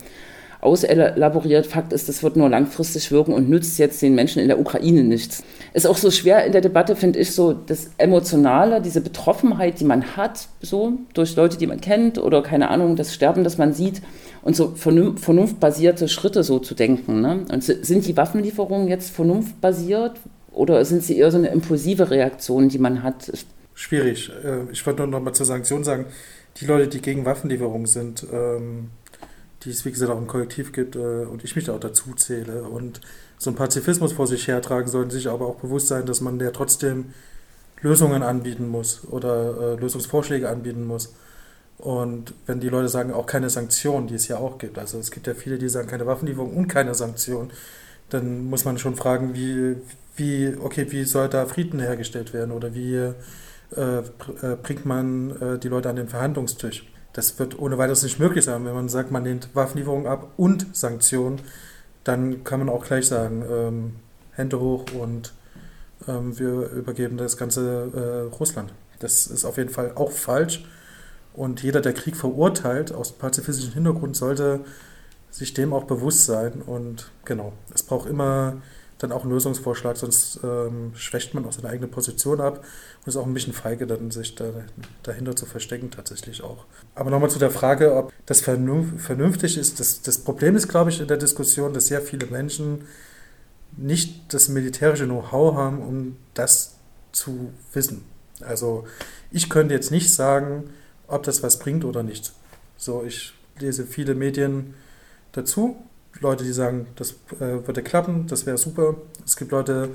auselaboriert. 0.60 1.68
Fakt 1.68 1.94
ist, 1.94 2.10
das 2.10 2.24
wird 2.24 2.36
nur 2.36 2.50
langfristig 2.50 3.12
wirken 3.12 3.34
und 3.34 3.50
nützt 3.50 3.78
jetzt 3.80 4.02
den 4.02 4.16
Menschen 4.16 4.42
in 4.42 4.48
der 4.48 4.60
Ukraine 4.60 5.04
nichts. 5.04 5.44
Ist 5.74 5.88
auch 5.88 5.98
so 5.98 6.12
schwer 6.12 6.46
in 6.46 6.52
der 6.52 6.62
Debatte, 6.62 6.96
finde 6.96 7.20
ich, 7.20 7.32
so 7.32 7.54
das 7.54 7.92
Emotionale, 7.98 8.82
diese 8.82 9.02
Betroffenheit, 9.02 9.80
die 9.80 9.86
man 9.86 10.18
hat, 10.18 10.48
so 10.62 10.94
durch 11.14 11.36
Leute, 11.36 11.58
die 11.58 11.68
man 11.68 11.80
kennt 11.80 12.18
oder 12.18 12.42
keine 12.42 12.70
Ahnung, 12.70 12.96
das 12.96 13.14
Sterben, 13.14 13.44
das 13.44 13.58
man 13.58 13.74
sieht 13.74 14.02
und 14.48 14.56
so 14.56 14.76
vernunftbasierte 14.76 16.08
Schritte 16.08 16.42
so 16.42 16.60
zu 16.60 16.74
denken. 16.74 17.20
Ne? 17.20 17.46
Und 17.52 17.66
sind 17.66 18.08
die 18.08 18.16
Waffenlieferungen 18.16 18.88
jetzt 18.88 19.10
vernunftbasiert 19.10 20.22
oder 20.54 20.86
sind 20.86 21.04
sie 21.04 21.18
eher 21.18 21.32
so 21.32 21.38
eine 21.38 21.50
impulsive 21.50 22.10
Reaktion, 22.10 22.70
die 22.70 22.80
man 22.80 23.04
hat? 23.04 23.30
Schwierig. 23.74 24.32
Äh, 24.46 24.72
ich 24.72 24.86
wollte 24.86 25.02
nur 25.02 25.08
noch 25.08 25.20
mal 25.20 25.34
zur 25.34 25.46
Sanktion 25.46 25.84
sagen, 25.84 26.06
die 26.62 26.66
Leute, 26.66 26.88
die 26.88 27.02
gegen 27.02 27.26
Waffenlieferungen 27.26 27.88
sind, 27.88 28.26
ähm, 28.32 28.92
die 29.64 29.70
es 29.70 29.84
wie 29.84 29.92
gesagt 29.92 30.10
auch 30.14 30.18
im 30.18 30.28
Kollektiv 30.28 30.72
gibt 30.72 30.96
äh, 30.96 31.26
und 31.26 31.44
ich 31.44 31.58
mich 31.58 31.66
da 31.66 31.76
auch 31.76 31.82
dazu 31.82 32.14
zähle 32.14 32.64
und 32.64 33.02
so 33.38 33.50
einen 33.50 33.58
Pazifismus 33.58 34.14
vor 34.14 34.28
sich 34.28 34.48
hertragen, 34.48 34.88
sollten 34.88 35.12
sich 35.12 35.28
aber 35.28 35.46
auch 35.46 35.56
bewusst 35.56 35.90
sein, 35.90 36.06
dass 36.06 36.22
man 36.22 36.40
ja 36.40 36.52
trotzdem 36.52 37.08
Lösungen 37.82 38.24
anbieten 38.24 38.70
muss 38.70 39.02
oder 39.12 39.74
äh, 39.74 39.76
Lösungsvorschläge 39.82 40.48
anbieten 40.48 40.88
muss. 40.88 41.14
Und 41.78 42.34
wenn 42.48 42.60
die 42.60 42.70
Leute 42.70 42.90
sagen, 42.90 43.14
auch 43.14 43.28
keine 43.28 43.50
Sanktionen, 43.50 44.08
die 44.08 44.16
es 44.16 44.28
ja 44.28 44.38
auch 44.38 44.58
gibt, 44.58 44.80
also 44.80 44.98
es 45.00 45.12
gibt 45.12 45.28
ja 45.28 45.36
viele, 45.36 45.58
die 45.60 45.70
sagen, 45.70 45.88
keine 45.88 46.08
Waffenlieferung 46.08 46.56
und 46.56 46.68
keine 46.68 46.96
Sanktionen, 46.96 47.52
dann 48.10 48.46
muss 48.46 48.66
man 48.66 48.78
schon 48.78 48.96
fragen, 48.96 49.36
wie, 49.36 49.76
wie, 50.16 50.56
okay, 50.60 50.88
wie 50.90 51.04
soll 51.04 51.30
da 51.30 51.46
Frieden 51.46 51.80
hergestellt 51.80 52.34
werden 52.34 52.52
oder 52.52 52.74
wie 52.74 52.96
äh, 52.96 53.14
äh 53.76 54.56
bringt 54.62 54.86
man 54.86 55.40
äh, 55.42 55.60
die 55.60 55.68
Leute 55.68 55.90
an 55.90 55.98
den 55.98 56.08
Verhandlungstisch? 56.08 56.88
Das 57.14 57.38
wird 57.40 57.60
ohne 57.60 57.78
weiteres 57.78 58.04
nicht 58.04 58.20
möglich 58.20 58.46
sein. 58.46 58.66
Wenn 58.66 58.74
man 58.74 58.90
sagt, 58.90 59.12
man 59.12 59.24
lehnt 59.24 59.50
Waffenlieferungen 59.54 60.08
ab 60.08 60.30
und 60.38 60.76
Sanktionen, 60.76 61.42
dann 62.04 62.44
kann 62.44 62.60
man 62.60 62.70
auch 62.70 62.86
gleich 62.86 63.08
sagen, 63.08 63.44
ähm, 63.50 63.96
Hände 64.34 64.60
hoch 64.60 64.86
und 64.94 65.34
ähm, 66.08 66.38
wir 66.40 66.70
übergeben 66.70 67.18
das 67.18 67.38
Ganze 67.38 68.30
äh, 68.32 68.36
Russland. 68.36 68.74
Das 69.00 69.28
ist 69.28 69.46
auf 69.46 69.58
jeden 69.58 69.70
Fall 69.70 69.92
auch 69.96 70.12
falsch. 70.12 70.64
Und 71.38 71.62
jeder, 71.62 71.82
der 71.82 71.94
Krieg 71.94 72.16
verurteilt, 72.16 72.92
aus 72.92 73.12
pazifistischem 73.12 73.74
Hintergrund, 73.76 74.16
sollte 74.16 74.62
sich 75.30 75.54
dem 75.54 75.72
auch 75.72 75.84
bewusst 75.84 76.26
sein. 76.26 76.64
Und 76.66 77.12
genau, 77.26 77.54
es 77.74 77.84
braucht 77.84 78.10
immer 78.10 78.58
dann 78.98 79.12
auch 79.12 79.22
einen 79.22 79.32
Lösungsvorschlag, 79.32 79.98
sonst 79.98 80.40
ähm, 80.44 80.94
schwächt 80.96 81.36
man 81.36 81.46
auch 81.46 81.52
seine 81.52 81.70
eigene 81.70 81.88
Position 81.88 82.42
ab 82.42 82.66
und 83.02 83.08
ist 83.08 83.16
auch 83.18 83.28
ein 83.28 83.36
bisschen 83.36 83.54
feige, 83.54 83.86
dann 83.86 84.10
sich 84.10 84.34
da, 84.34 84.46
dahinter 85.04 85.36
zu 85.36 85.46
verstecken 85.46 85.92
tatsächlich 85.92 86.42
auch. 86.42 86.66
Aber 86.96 87.12
nochmal 87.12 87.30
zu 87.30 87.38
der 87.38 87.52
Frage, 87.52 87.96
ob 87.96 88.12
das 88.26 88.42
vernünftig 88.42 89.60
ist. 89.60 89.80
Das, 89.80 90.02
das 90.02 90.18
Problem 90.18 90.56
ist, 90.56 90.68
glaube 90.68 90.90
ich, 90.90 91.00
in 91.00 91.08
der 91.08 91.18
Diskussion, 91.18 91.72
dass 91.72 91.86
sehr 91.86 92.02
viele 92.02 92.26
Menschen 92.26 92.86
nicht 93.76 94.34
das 94.34 94.50
militärische 94.50 95.06
Know-how 95.06 95.56
haben, 95.56 95.84
um 95.84 96.18
das 96.34 96.78
zu 97.12 97.54
wissen. 97.74 98.06
Also 98.42 98.88
ich 99.30 99.52
könnte 99.52 99.76
jetzt 99.76 99.92
nicht 99.92 100.12
sagen, 100.12 100.72
ob 101.08 101.24
das 101.24 101.44
was 101.44 101.60
bringt 101.60 101.86
oder 101.86 102.04
nicht. 102.04 102.34
So, 102.78 103.04
ich 103.06 103.34
lese 103.60 103.86
viele 103.86 104.16
Medien 104.16 104.76
dazu. 105.32 105.78
Leute, 106.20 106.44
die 106.44 106.54
sagen, 106.54 106.88
das 106.96 107.12
äh, 107.40 107.66
würde 107.66 107.84
klappen, 107.84 108.28
das 108.28 108.46
wäre 108.46 108.58
super. 108.58 108.96
Es 109.26 109.36
gibt 109.36 109.52
Leute, 109.52 109.90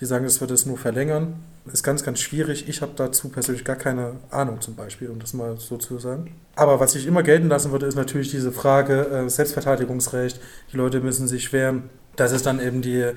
die 0.00 0.06
sagen, 0.06 0.24
das 0.24 0.40
würde 0.40 0.54
es 0.54 0.66
nur 0.66 0.78
verlängern. 0.78 1.36
Ist 1.70 1.82
ganz, 1.82 2.02
ganz 2.02 2.20
schwierig. 2.20 2.68
Ich 2.68 2.80
habe 2.80 2.92
dazu 2.96 3.28
persönlich 3.28 3.64
gar 3.64 3.76
keine 3.76 4.12
Ahnung 4.30 4.60
zum 4.60 4.74
Beispiel, 4.74 5.10
um 5.10 5.18
das 5.18 5.34
mal 5.34 5.56
so 5.58 5.76
zu 5.76 5.98
sagen. 5.98 6.34
Aber 6.54 6.80
was 6.80 6.94
ich 6.94 7.06
immer 7.06 7.22
gelten 7.22 7.48
lassen 7.48 7.72
würde, 7.72 7.86
ist 7.86 7.96
natürlich 7.96 8.30
diese 8.30 8.52
Frage 8.52 9.06
äh, 9.08 9.28
Selbstverteidigungsrecht. 9.28 10.40
Die 10.72 10.76
Leute 10.76 11.00
müssen 11.00 11.28
sich 11.28 11.52
wehren. 11.52 11.90
Das 12.14 12.32
ist 12.32 12.46
dann 12.46 12.60
eben 12.60 12.82
die, 12.82 13.10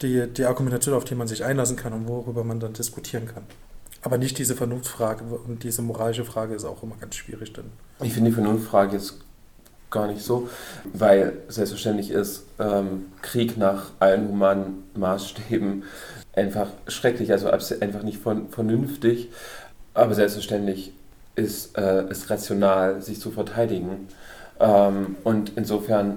die, 0.00 0.26
die 0.28 0.44
Argumentation, 0.44 0.94
auf 0.94 1.04
die 1.04 1.14
man 1.14 1.28
sich 1.28 1.44
einlassen 1.44 1.76
kann 1.76 1.92
und 1.92 2.08
worüber 2.08 2.44
man 2.44 2.60
dann 2.60 2.72
diskutieren 2.72 3.26
kann. 3.26 3.42
Aber 4.08 4.16
nicht 4.16 4.38
diese 4.38 4.56
Vernunftfrage 4.56 5.22
und 5.22 5.64
diese 5.64 5.82
moralische 5.82 6.24
Frage 6.24 6.54
ist 6.54 6.64
auch 6.64 6.82
immer 6.82 6.96
ganz 6.98 7.14
schwierig 7.14 7.52
dann. 7.52 7.66
Ich 8.00 8.14
finde 8.14 8.30
die 8.30 8.34
Vernunftfrage 8.34 8.96
jetzt 8.96 9.16
gar 9.90 10.06
nicht 10.06 10.22
so, 10.22 10.48
weil 10.94 11.34
selbstverständlich 11.48 12.10
ist 12.10 12.44
ähm, 12.58 13.12
Krieg 13.20 13.58
nach 13.58 13.90
allen 13.98 14.28
humanen 14.28 14.84
Maßstäben 14.94 15.82
einfach 16.34 16.68
schrecklich, 16.86 17.32
also 17.32 17.50
einfach 17.50 18.02
nicht 18.02 18.16
von, 18.16 18.48
vernünftig, 18.48 19.28
aber 19.92 20.14
selbstverständlich 20.14 20.94
ist 21.34 21.76
es 21.76 22.22
äh, 22.22 22.30
rational, 22.30 23.02
sich 23.02 23.20
zu 23.20 23.30
verteidigen. 23.30 24.08
Ähm, 24.58 25.16
und 25.22 25.52
insofern 25.56 26.16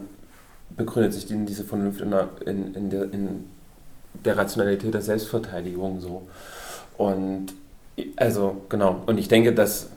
begründet 0.78 1.12
sich 1.12 1.26
diese 1.28 1.66
Vernunft 1.66 2.00
in 2.00 2.12
der, 2.12 2.30
in, 2.46 2.74
in, 2.74 2.90
der, 2.90 3.04
in 3.12 3.50
der 4.24 4.38
Rationalität 4.38 4.94
der 4.94 5.02
Selbstverteidigung 5.02 6.00
so. 6.00 6.26
Und 6.98 7.48
also 8.16 8.62
genau, 8.70 9.02
und 9.06 9.18
ich 9.18 9.28
denke, 9.28 9.54
dass, 9.54 9.90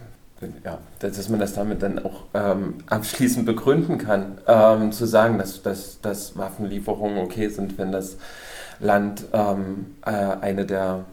ja, 0.64 0.78
dass 0.98 1.28
man 1.28 1.40
das 1.40 1.54
damit 1.54 1.82
dann 1.82 2.04
auch 2.04 2.24
ähm, 2.34 2.74
abschließend 2.86 3.46
begründen 3.46 3.98
kann, 3.98 4.38
ähm, 4.46 4.92
zu 4.92 5.06
sagen, 5.06 5.38
dass, 5.38 5.62
dass, 5.62 6.00
dass 6.00 6.36
Waffenlieferungen 6.36 7.18
okay 7.18 7.48
sind, 7.48 7.78
wenn 7.78 7.92
das 7.92 8.16
Land 8.80 9.24
ähm, 9.32 9.96
äh, 10.04 10.10
eine 10.10 10.66
der 10.66 11.04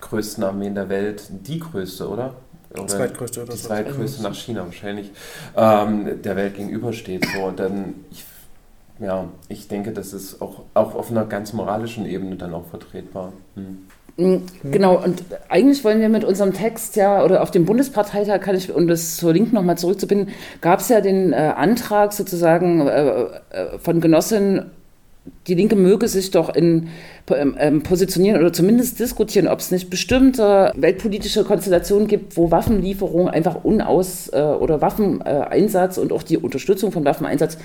größten 0.00 0.44
Armeen 0.44 0.74
der 0.74 0.88
Welt, 0.88 1.24
die 1.30 1.60
größte, 1.60 2.08
oder? 2.08 2.34
oder 2.74 2.86
zweitgrößte 2.86 3.42
oder 3.42 3.52
Die 3.52 3.58
zweitgrößte 3.58 4.22
nach 4.22 4.34
China 4.34 4.64
wahrscheinlich, 4.64 5.10
ähm, 5.56 6.22
der 6.22 6.36
Welt 6.36 6.56
gegenübersteht. 6.56 7.26
So. 7.34 7.44
Und 7.44 7.60
dann, 7.60 7.94
ich, 8.10 8.24
ja, 8.98 9.28
ich 9.48 9.68
denke, 9.68 9.92
das 9.92 10.12
ist 10.12 10.40
auch, 10.42 10.62
auch 10.74 10.94
auf 10.94 11.10
einer 11.10 11.24
ganz 11.24 11.52
moralischen 11.52 12.06
Ebene 12.06 12.36
dann 12.36 12.54
auch 12.54 12.66
vertretbar. 12.66 13.32
Hm. 13.54 13.86
Mm, 14.16 14.36
genau, 14.70 15.02
und 15.02 15.24
eigentlich 15.48 15.82
wollen 15.82 16.00
wir 16.00 16.08
mit 16.08 16.24
unserem 16.24 16.52
Text 16.52 16.94
ja, 16.96 17.24
oder 17.24 17.42
auf 17.42 17.50
dem 17.50 17.64
Bundesparteitag 17.64 18.40
kann 18.40 18.54
ich, 18.54 18.72
um 18.72 18.86
das 18.86 19.16
zur 19.16 19.32
Linken 19.32 19.54
nochmal 19.54 19.76
zurückzubinden, 19.76 20.28
gab 20.60 20.80
es 20.80 20.88
ja 20.88 21.00
den 21.00 21.32
äh, 21.32 21.36
Antrag 21.36 22.12
sozusagen 22.12 22.86
äh, 22.86 23.10
äh, 23.10 23.78
von 23.80 24.00
Genossinnen, 24.00 24.70
die 25.46 25.54
Linke 25.54 25.74
möge 25.74 26.06
sich 26.06 26.30
doch 26.30 26.54
in 26.54 26.88
ähm, 27.30 27.56
ähm, 27.58 27.82
positionieren 27.82 28.38
oder 28.40 28.52
zumindest 28.52 29.00
diskutieren, 29.00 29.48
ob 29.48 29.58
es 29.58 29.70
nicht 29.70 29.88
bestimmte 29.88 30.70
weltpolitische 30.76 31.44
Konstellationen 31.44 32.06
gibt, 32.06 32.36
wo 32.36 32.50
Waffenlieferung 32.50 33.28
einfach 33.28 33.64
unaus 33.64 34.28
äh, 34.32 34.40
oder 34.40 34.82
Waffeneinsatz 34.82 35.96
und 35.96 36.12
auch 36.12 36.22
die 36.22 36.36
Unterstützung 36.36 36.92
von 36.92 37.04
Waffeneinsatz 37.04 37.56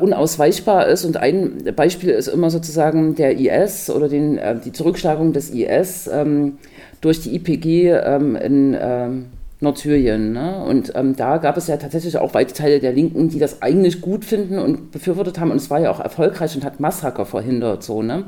unausweichbar 0.00 0.86
ist. 0.88 1.04
Und 1.04 1.16
ein 1.16 1.62
Beispiel 1.76 2.10
ist 2.10 2.28
immer 2.28 2.50
sozusagen 2.50 3.14
der 3.14 3.38
IS 3.38 3.90
oder 3.90 4.08
den, 4.08 4.38
äh, 4.38 4.56
die 4.58 4.72
Zurückschlagung 4.72 5.32
des 5.32 5.50
IS 5.50 6.08
ähm, 6.12 6.58
durch 7.00 7.20
die 7.20 7.36
IPG 7.36 7.90
ähm, 7.90 8.36
in 8.36 8.76
ähm, 8.80 9.26
Nordsyrien. 9.60 10.32
Ne? 10.32 10.62
Und 10.64 10.92
ähm, 10.94 11.16
da 11.16 11.38
gab 11.38 11.56
es 11.56 11.66
ja 11.66 11.76
tatsächlich 11.76 12.18
auch 12.18 12.34
weite 12.34 12.52
Teile 12.52 12.78
der 12.78 12.92
Linken, 12.92 13.28
die 13.28 13.38
das 13.38 13.62
eigentlich 13.62 14.00
gut 14.00 14.24
finden 14.24 14.58
und 14.58 14.90
befürwortet 14.92 15.38
haben. 15.38 15.50
Und 15.50 15.56
es 15.56 15.70
war 15.70 15.80
ja 15.80 15.90
auch 15.90 16.00
erfolgreich 16.00 16.54
und 16.54 16.64
hat 16.64 16.78
Massaker 16.78 17.24
verhindert. 17.24 17.82
So, 17.82 18.02
ne? 18.02 18.24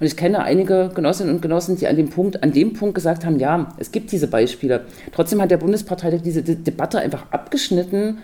Und 0.00 0.06
ich 0.06 0.16
kenne 0.16 0.42
einige 0.42 0.90
Genossinnen 0.94 1.34
und 1.34 1.42
Genossen, 1.42 1.76
die 1.76 1.86
an 1.86 1.96
dem 1.96 2.08
Punkt, 2.08 2.42
an 2.42 2.52
dem 2.52 2.72
Punkt 2.72 2.94
gesagt 2.94 3.26
haben, 3.26 3.38
ja, 3.38 3.74
es 3.78 3.92
gibt 3.92 4.10
diese 4.12 4.28
Beispiele. 4.28 4.82
Trotzdem 5.12 5.42
hat 5.42 5.50
der 5.50 5.58
Bundesparteitag 5.58 6.22
diese 6.22 6.42
De 6.42 6.54
Debatte 6.54 6.98
einfach 6.98 7.26
abgeschnitten 7.30 8.18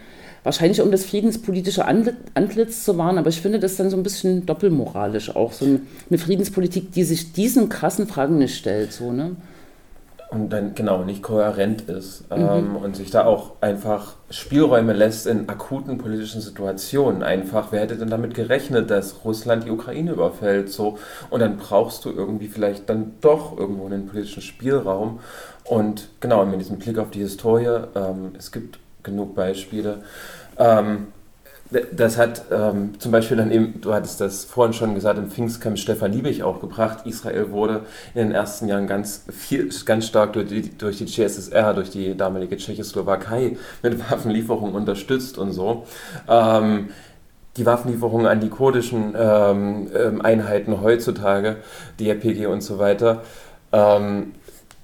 wahrscheinlich 0.47 0.81
um 0.81 0.93
das 0.93 1.05
friedenspolitische 1.05 1.85
Antlitz 1.85 2.85
zu 2.85 2.97
wahren, 2.97 3.19
aber 3.19 3.31
ich 3.31 3.41
finde 3.41 3.59
das 3.59 3.75
dann 3.75 3.91
so 3.91 3.97
ein 3.97 4.05
bisschen 4.05 4.47
doppelmoralisch 4.47 5.35
auch, 5.35 5.53
so 5.53 5.67
eine 5.67 6.19
Friedenspolitik, 6.19 6.93
die 6.93 7.03
sich 7.03 7.33
diesen 7.33 7.69
krassen 7.69 8.07
Fragen 8.07 8.39
nicht 8.39 8.57
stellt, 8.57 8.93
so, 8.93 9.11
ne? 9.11 9.35
Und 10.31 10.51
dann 10.51 10.75
genau 10.75 11.05
nicht 11.05 11.23
kohärent 11.23 11.83
ist 11.83 12.31
mhm. 12.31 12.49
ähm, 12.49 12.77
und 12.77 12.97
sich 12.97 13.11
da 13.11 13.25
auch 13.25 13.53
einfach 13.61 14.15
Spielräume 14.31 14.93
lässt 14.93 15.27
in 15.27 15.49
akuten 15.49 15.99
politischen 15.99 16.41
Situationen. 16.41 17.23
Einfach, 17.23 17.69
wer 17.71 17.81
hätte 17.81 17.97
denn 17.97 18.11
damit 18.11 18.35
gerechnet, 18.35 18.91
dass 18.91 19.25
Russland 19.25 19.67
die 19.67 19.71
Ukraine 19.71 20.13
überfällt? 20.13 20.71
So, 20.71 20.99
und 21.31 21.41
dann 21.41 21.57
brauchst 21.57 22.05
du 22.05 22.11
irgendwie 22.11 22.49
vielleicht 22.49 22.89
dann 22.89 23.15
doch 23.21 23.57
irgendwo 23.57 23.87
einen 23.87 24.07
politischen 24.07 24.43
Spielraum. 24.43 25.21
Und 25.65 26.09
genau, 26.21 26.45
mit 26.45 26.61
diesem 26.61 26.79
Blick 26.79 26.99
auf 26.99 27.11
die 27.11 27.21
Historie, 27.21 27.85
ähm, 27.95 28.33
es 28.37 28.51
gibt 28.51 28.79
genug 29.07 29.35
Beispiele, 29.35 30.03
ähm, 30.59 31.09
das 31.71 32.17
hat 32.17 32.45
ähm, 32.53 32.99
zum 33.01 33.11
Beispiel 33.11 33.37
dann 33.37 33.51
eben, 33.51 33.81
du 33.81 33.93
hattest 33.93 34.21
das 34.21 34.45
vorhin 34.45 34.73
schon 34.73 34.95
gesagt, 34.95 35.19
im 35.19 35.31
Pfingstcamp 35.31 35.79
Stefan 35.79 36.13
Liebig 36.13 36.45
auch 36.45 36.61
gebracht. 36.61 37.07
Israel 37.07 37.51
wurde 37.51 37.81
in 38.15 38.29
den 38.29 38.33
ersten 38.33 38.69
Jahren 38.69 38.87
ganz, 38.87 39.25
viel, 39.33 39.69
ganz 39.85 40.07
stark 40.07 40.35
durch 40.35 40.49
die, 40.49 40.77
durch 40.79 40.99
die 40.99 41.07
CSSR, 41.07 41.75
durch 41.75 41.91
die 41.91 42.17
damalige 42.17 42.57
Tschechoslowakei 42.57 43.57
mit 43.83 43.99
Waffenlieferungen 44.11 44.77
unterstützt 44.77 45.39
und 45.39 45.53
so. 45.53 45.87
Ähm, 46.29 46.91
die 47.57 47.67
Waffenlieferungen 47.67 48.27
an 48.27 48.41
die 48.41 48.51
kurdischen 48.51 49.15
ähm, 49.19 49.89
ähm 49.95 50.21
Einheiten 50.21 50.81
heutzutage, 50.83 51.57
die 51.99 52.11
RPG 52.11 52.47
und 52.47 52.61
so 52.61 52.79
weiter, 52.79 53.23
ähm, 53.73 54.35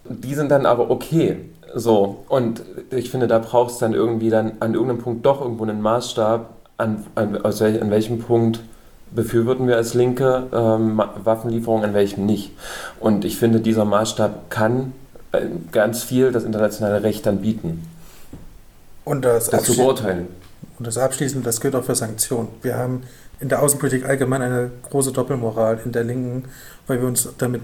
die 0.04 0.34
sind 0.34 0.50
dann 0.50 0.66
aber 0.66 0.90
okay. 0.90 1.36
So, 1.74 2.24
und 2.28 2.62
ich 2.90 3.10
finde, 3.10 3.26
da 3.28 3.38
braucht 3.38 3.72
es 3.72 3.78
dann 3.78 3.94
irgendwie 3.94 4.30
dann 4.30 4.52
an 4.60 4.74
irgendeinem 4.74 4.98
Punkt 4.98 5.24
doch 5.24 5.40
irgendwo 5.40 5.64
einen 5.64 5.80
Maßstab, 5.80 6.50
an, 6.76 7.06
an, 7.14 7.36
also 7.42 7.64
an 7.64 7.90
welchem 7.90 8.18
Punkt 8.18 8.60
befürworten 9.14 9.68
wir 9.68 9.76
als 9.76 9.94
Linke 9.94 10.48
ähm, 10.52 11.02
Waffenlieferungen, 11.22 11.84
an 11.84 11.94
welchem 11.94 12.26
nicht. 12.26 12.52
Und 13.00 13.24
ich 13.24 13.36
finde, 13.36 13.60
dieser 13.60 13.84
Maßstab 13.84 14.50
kann 14.50 14.92
äh, 15.32 15.46
ganz 15.70 16.02
viel 16.02 16.32
das 16.32 16.44
internationale 16.44 17.02
Recht 17.02 17.26
dann 17.26 17.38
bieten. 17.38 17.86
Und 19.04 19.24
das, 19.24 19.50
das 19.50 19.64
zu 19.64 19.76
beurteilen. 19.76 20.28
Und 20.78 20.86
das 20.86 20.98
abschließend, 20.98 21.46
das 21.46 21.60
gilt 21.60 21.74
auch 21.74 21.84
für 21.84 21.94
Sanktionen. 21.94 22.48
Wir 22.62 22.76
haben 22.76 23.02
in 23.40 23.48
der 23.48 23.62
Außenpolitik 23.62 24.06
allgemein 24.06 24.42
eine 24.42 24.70
große 24.82 25.12
Doppelmoral 25.12 25.80
in 25.84 25.92
der 25.92 26.04
Linken, 26.04 26.44
weil 26.86 27.00
wir 27.00 27.08
uns 27.08 27.28
damit 27.38 27.62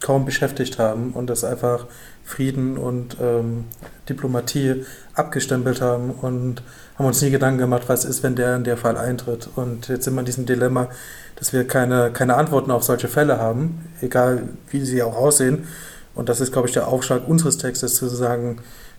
kaum 0.00 0.24
beschäftigt 0.24 0.78
haben 0.78 1.12
und 1.12 1.28
das 1.28 1.44
einfach 1.44 1.86
Frieden 2.24 2.76
und 2.78 3.16
ähm, 3.20 3.64
Diplomatie 4.08 4.84
abgestempelt 5.14 5.80
haben 5.80 6.10
und 6.10 6.62
haben 6.96 7.06
uns 7.06 7.22
nie 7.22 7.30
Gedanken 7.30 7.58
gemacht, 7.58 7.84
was 7.86 8.04
ist, 8.04 8.22
wenn 8.22 8.36
der 8.36 8.56
in 8.56 8.64
der 8.64 8.76
Fall 8.76 8.96
eintritt. 8.96 9.48
Und 9.54 9.88
jetzt 9.88 10.04
sind 10.04 10.14
wir 10.14 10.20
in 10.20 10.26
diesem 10.26 10.46
Dilemma, 10.46 10.88
dass 11.36 11.52
wir 11.52 11.66
keine, 11.66 12.10
keine 12.10 12.36
Antworten 12.36 12.70
auf 12.70 12.82
solche 12.82 13.08
Fälle 13.08 13.38
haben, 13.38 13.86
egal 14.00 14.48
wie 14.70 14.80
sie 14.80 15.02
auch 15.02 15.16
aussehen. 15.16 15.66
Und 16.14 16.28
das 16.28 16.40
ist, 16.40 16.52
glaube 16.52 16.68
ich, 16.68 16.74
der 16.74 16.88
Aufschlag 16.88 17.28
unseres 17.28 17.58
Textes, 17.58 17.94
zu 17.94 18.08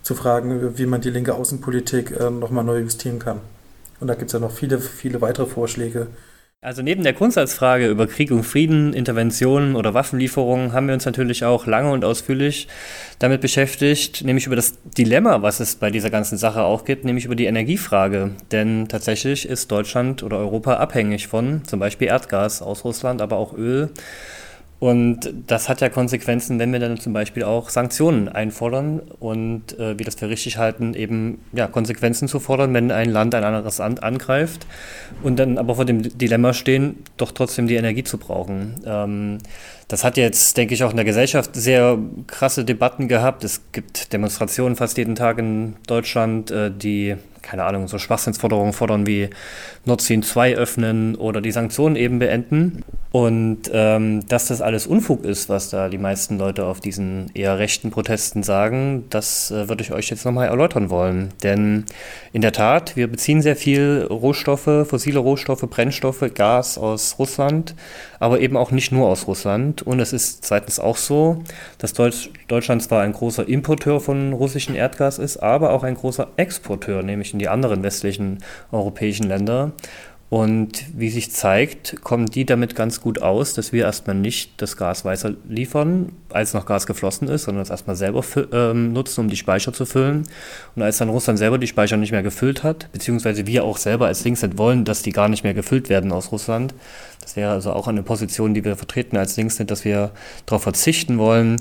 zu 0.01 0.15
fragen, 0.15 0.77
wie 0.77 0.85
man 0.85 1.01
die 1.01 1.09
linke 1.09 1.35
Außenpolitik 1.35 2.17
äh, 2.17 2.29
nochmal 2.29 2.63
neu 2.63 2.79
justieren 2.79 3.19
kann. 3.19 3.41
Und 3.99 4.07
da 4.07 4.15
gibt 4.15 4.27
es 4.27 4.33
ja 4.33 4.39
noch 4.39 4.51
viele, 4.51 4.79
viele 4.79 5.21
weitere 5.21 5.45
Vorschläge. 5.45 6.07
Also 6.61 6.81
neben 6.81 7.03
der 7.03 7.13
Grundsatzfrage 7.13 7.87
über 7.87 8.05
Krieg 8.05 8.31
und 8.31 8.43
Frieden, 8.43 8.91
Interventionen 8.91 9.77
oder 9.77 9.93
Waffenlieferungen 9.93 10.73
haben 10.73 10.87
wir 10.87 10.93
uns 10.93 11.05
natürlich 11.05 11.45
auch 11.45 11.65
lange 11.67 11.89
und 11.89 12.03
ausführlich 12.03 12.67
damit 13.17 13.39
beschäftigt, 13.39 14.25
nämlich 14.25 14.45
über 14.45 14.57
das 14.57 14.73
Dilemma, 14.97 15.41
was 15.41 15.61
es 15.61 15.75
bei 15.75 15.89
dieser 15.89 16.09
ganzen 16.09 16.37
Sache 16.37 16.63
auch 16.63 16.83
gibt, 16.83 17.05
nämlich 17.05 17.23
über 17.23 17.35
die 17.35 17.45
Energiefrage. 17.45 18.31
Denn 18.51 18.89
tatsächlich 18.89 19.47
ist 19.47 19.71
Deutschland 19.71 20.21
oder 20.21 20.37
Europa 20.37 20.73
abhängig 20.73 21.29
von 21.29 21.63
zum 21.63 21.79
Beispiel 21.79 22.09
Erdgas 22.09 22.61
aus 22.61 22.83
Russland, 22.83 23.21
aber 23.21 23.37
auch 23.37 23.57
Öl 23.57 23.89
und 24.79 25.33
das 25.47 25.67
hat 25.67 25.81
ja 25.81 25.89
Konsequenzen, 25.89 26.57
wenn 26.57 26.71
wir 26.71 26.79
dann 26.79 26.97
zum 26.97 27.11
Beispiel 27.11 27.43
auch 27.43 27.69
Sanktionen 27.69 28.29
einfordern 28.29 29.01
und 29.19 29.77
äh, 29.77 29.99
wir 29.99 30.05
das 30.05 30.15
für 30.15 30.29
richtig 30.29 30.57
halten, 30.57 30.93
eben 30.93 31.41
ja, 31.51 31.67
Konsequenzen 31.67 32.29
zu 32.29 32.39
fordern, 32.39 32.73
wenn 32.73 32.89
ein 32.89 33.09
Land 33.09 33.35
ein 33.35 33.43
anderes 33.43 33.79
Land 33.79 34.01
angreift 34.03 34.65
und 35.21 35.37
dann 35.37 35.57
aber 35.57 35.75
vor 35.75 35.83
dem 35.83 36.17
Dilemma 36.17 36.53
stehen, 36.53 37.03
doch 37.17 37.33
trotzdem 37.33 37.67
die 37.67 37.75
Energie 37.75 38.05
zu 38.05 38.17
brauchen. 38.17 38.75
Ähm, 38.85 39.39
das 39.89 40.05
hat 40.05 40.15
jetzt, 40.15 40.55
denke 40.55 40.75
ich, 40.75 40.83
auch 40.83 40.91
in 40.91 40.97
der 40.97 41.05
Gesellschaft 41.05 41.55
sehr 41.55 41.97
krasse 42.27 42.63
Debatten 42.63 43.09
gehabt. 43.09 43.43
Es 43.43 43.61
gibt 43.73 44.13
Demonstrationen 44.13 44.77
fast 44.77 44.97
jeden 44.97 45.15
Tag 45.15 45.39
in 45.39 45.75
Deutschland, 45.87 46.51
äh, 46.51 46.71
die 46.71 47.15
keine 47.41 47.63
Ahnung, 47.63 47.87
so 47.87 47.97
Schwachsinnsforderungen 47.97 48.73
fordern 48.73 49.05
wie 49.05 49.29
Nord 49.85 50.01
Stream 50.01 50.23
2 50.23 50.55
öffnen 50.55 51.15
oder 51.15 51.41
die 51.41 51.51
Sanktionen 51.51 51.95
eben 51.95 52.19
beenden. 52.19 52.83
Und 53.11 53.71
ähm, 53.73 54.27
dass 54.27 54.49
das 54.49 54.61
alles 54.61 54.85
Unfug 54.85 55.25
ist, 55.25 55.49
was 55.49 55.71
da 55.71 55.89
die 55.89 55.97
meisten 55.97 56.37
Leute 56.37 56.65
auf 56.65 56.79
diesen 56.79 57.31
eher 57.33 57.57
rechten 57.57 57.89
Protesten 57.89 58.43
sagen, 58.43 59.05
das 59.09 59.49
äh, 59.49 59.67
würde 59.67 59.81
ich 59.81 59.91
euch 59.91 60.11
jetzt 60.11 60.25
nochmal 60.25 60.47
erläutern 60.47 60.91
wollen. 60.91 61.29
Denn 61.41 61.85
in 62.33 62.43
der 62.43 62.51
Tat, 62.51 62.95
wir 62.95 63.07
beziehen 63.07 63.41
sehr 63.41 63.55
viel 63.55 64.07
Rohstoffe, 64.07 64.87
fossile 64.87 65.17
Rohstoffe, 65.17 65.61
Brennstoffe, 65.67 66.23
Gas 66.35 66.77
aus 66.77 67.15
Russland, 67.17 67.73
aber 68.19 68.41
eben 68.41 68.55
auch 68.55 68.69
nicht 68.69 68.91
nur 68.91 69.07
aus 69.07 69.25
Russland. 69.25 69.81
Und 69.81 69.99
es 69.99 70.13
ist 70.13 70.45
zweitens 70.45 70.79
auch 70.79 70.97
so, 70.97 71.43
dass 71.79 71.93
Deutsch, 71.93 72.29
Deutschland 72.47 72.83
zwar 72.83 73.01
ein 73.01 73.13
großer 73.13 73.47
Importeur 73.47 74.01
von 74.01 74.33
russischem 74.33 74.75
Erdgas 74.75 75.17
ist, 75.17 75.37
aber 75.37 75.71
auch 75.71 75.81
ein 75.81 75.95
großer 75.95 76.27
Exporteur, 76.35 77.01
nämlich 77.01 77.33
in 77.33 77.38
die 77.39 77.49
anderen 77.49 77.83
westlichen 77.83 78.39
europäischen 78.71 79.27
Länder. 79.27 79.71
Und 80.29 80.85
wie 80.95 81.09
sich 81.09 81.31
zeigt, 81.31 82.03
kommen 82.03 82.27
die 82.27 82.45
damit 82.45 82.75
ganz 82.75 83.01
gut 83.01 83.19
aus, 83.19 83.55
dass 83.55 83.73
wir 83.73 83.85
erstmal 83.85 84.15
nicht 84.15 84.61
das 84.61 84.77
Gas 84.77 85.03
weiter 85.03 85.33
liefern, 85.47 86.11
als 86.29 86.53
noch 86.53 86.67
Gas 86.67 86.85
geflossen 86.85 87.27
ist, 87.27 87.45
sondern 87.45 87.63
es 87.63 87.71
erstmal 87.71 87.95
selber 87.95 88.23
ähm, 88.53 88.93
nutzen, 88.93 89.21
um 89.21 89.29
die 89.29 89.37
Speicher 89.37 89.73
zu 89.73 89.87
füllen. 89.87 90.27
Und 90.75 90.83
als 90.83 90.99
dann 90.99 91.09
Russland 91.09 91.39
selber 91.39 91.57
die 91.57 91.65
Speicher 91.65 91.97
nicht 91.97 92.11
mehr 92.11 92.21
gefüllt 92.21 92.63
hat, 92.63 92.91
beziehungsweise 92.91 93.47
wir 93.47 93.63
auch 93.63 93.77
selber 93.77 94.05
als 94.05 94.23
Linksnet 94.23 94.59
wollen, 94.59 94.85
dass 94.85 95.01
die 95.01 95.13
gar 95.13 95.29
nicht 95.29 95.43
mehr 95.43 95.55
gefüllt 95.55 95.89
werden 95.89 96.11
aus 96.11 96.31
Russland, 96.31 96.75
das 97.21 97.35
wäre 97.35 97.51
also 97.51 97.73
auch 97.73 97.87
eine 97.87 98.03
Position, 98.03 98.53
die 98.53 98.63
wir 98.63 98.75
vertreten 98.75 99.17
als 99.17 99.35
Linksnet, 99.35 99.71
dass 99.71 99.83
wir 99.83 100.11
darauf 100.45 100.61
verzichten 100.61 101.17
wollen, 101.17 101.57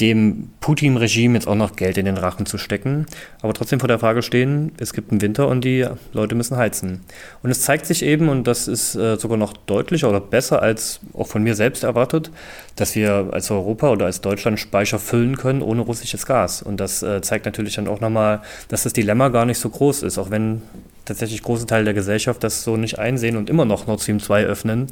dem 0.00 0.50
Putin-Regime 0.60 1.34
jetzt 1.34 1.46
auch 1.46 1.54
noch 1.54 1.76
Geld 1.76 1.98
in 1.98 2.06
den 2.06 2.16
Rachen 2.16 2.46
zu 2.46 2.58
stecken, 2.58 3.06
aber 3.42 3.54
trotzdem 3.54 3.80
vor 3.80 3.88
der 3.88 3.98
Frage 3.98 4.22
stehen, 4.22 4.72
es 4.78 4.92
gibt 4.92 5.10
einen 5.10 5.20
Winter 5.20 5.48
und 5.48 5.62
die 5.64 5.86
Leute 6.12 6.34
müssen 6.34 6.56
heizen. 6.56 7.00
Und 7.42 7.50
es 7.50 7.62
zeigt 7.62 7.86
sich 7.86 8.02
eben, 8.02 8.28
und 8.28 8.46
das 8.46 8.68
ist 8.68 8.94
äh, 8.94 9.16
sogar 9.16 9.36
noch 9.36 9.52
deutlicher 9.52 10.08
oder 10.08 10.20
besser 10.20 10.62
als 10.62 11.00
auch 11.12 11.28
von 11.28 11.42
mir 11.42 11.54
selbst 11.54 11.84
erwartet, 11.84 12.30
dass 12.76 12.94
wir 12.94 13.28
als 13.32 13.50
Europa 13.50 13.90
oder 13.90 14.06
als 14.06 14.20
Deutschland 14.20 14.58
Speicher 14.58 14.98
füllen 14.98 15.36
können 15.36 15.62
ohne 15.62 15.82
russisches 15.82 16.26
Gas. 16.26 16.62
Und 16.62 16.78
das 16.78 17.02
äh, 17.02 17.20
zeigt 17.22 17.46
natürlich 17.46 17.74
dann 17.76 17.88
auch 17.88 18.00
nochmal, 18.00 18.42
dass 18.68 18.82
das 18.82 18.92
Dilemma 18.92 19.28
gar 19.28 19.46
nicht 19.46 19.58
so 19.58 19.68
groß 19.68 20.02
ist, 20.02 20.18
auch 20.18 20.30
wenn 20.30 20.62
tatsächlich 21.04 21.42
große 21.42 21.66
Teile 21.66 21.84
der 21.84 21.94
Gesellschaft 21.94 22.42
das 22.42 22.64
so 22.64 22.76
nicht 22.76 22.98
einsehen 22.98 23.36
und 23.36 23.50
immer 23.50 23.64
noch 23.64 23.86
Nord 23.86 24.00
Stream 24.00 24.20
2 24.20 24.44
öffnen, 24.44 24.86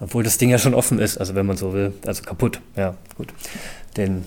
obwohl 0.00 0.22
das 0.22 0.38
Ding 0.38 0.50
ja 0.50 0.58
schon 0.58 0.74
offen 0.74 0.98
ist, 0.98 1.18
also 1.18 1.34
wenn 1.34 1.46
man 1.46 1.56
so 1.56 1.72
will, 1.72 1.92
also 2.06 2.22
kaputt, 2.22 2.60
ja, 2.76 2.94
gut. 3.16 3.32
Den 3.96 4.24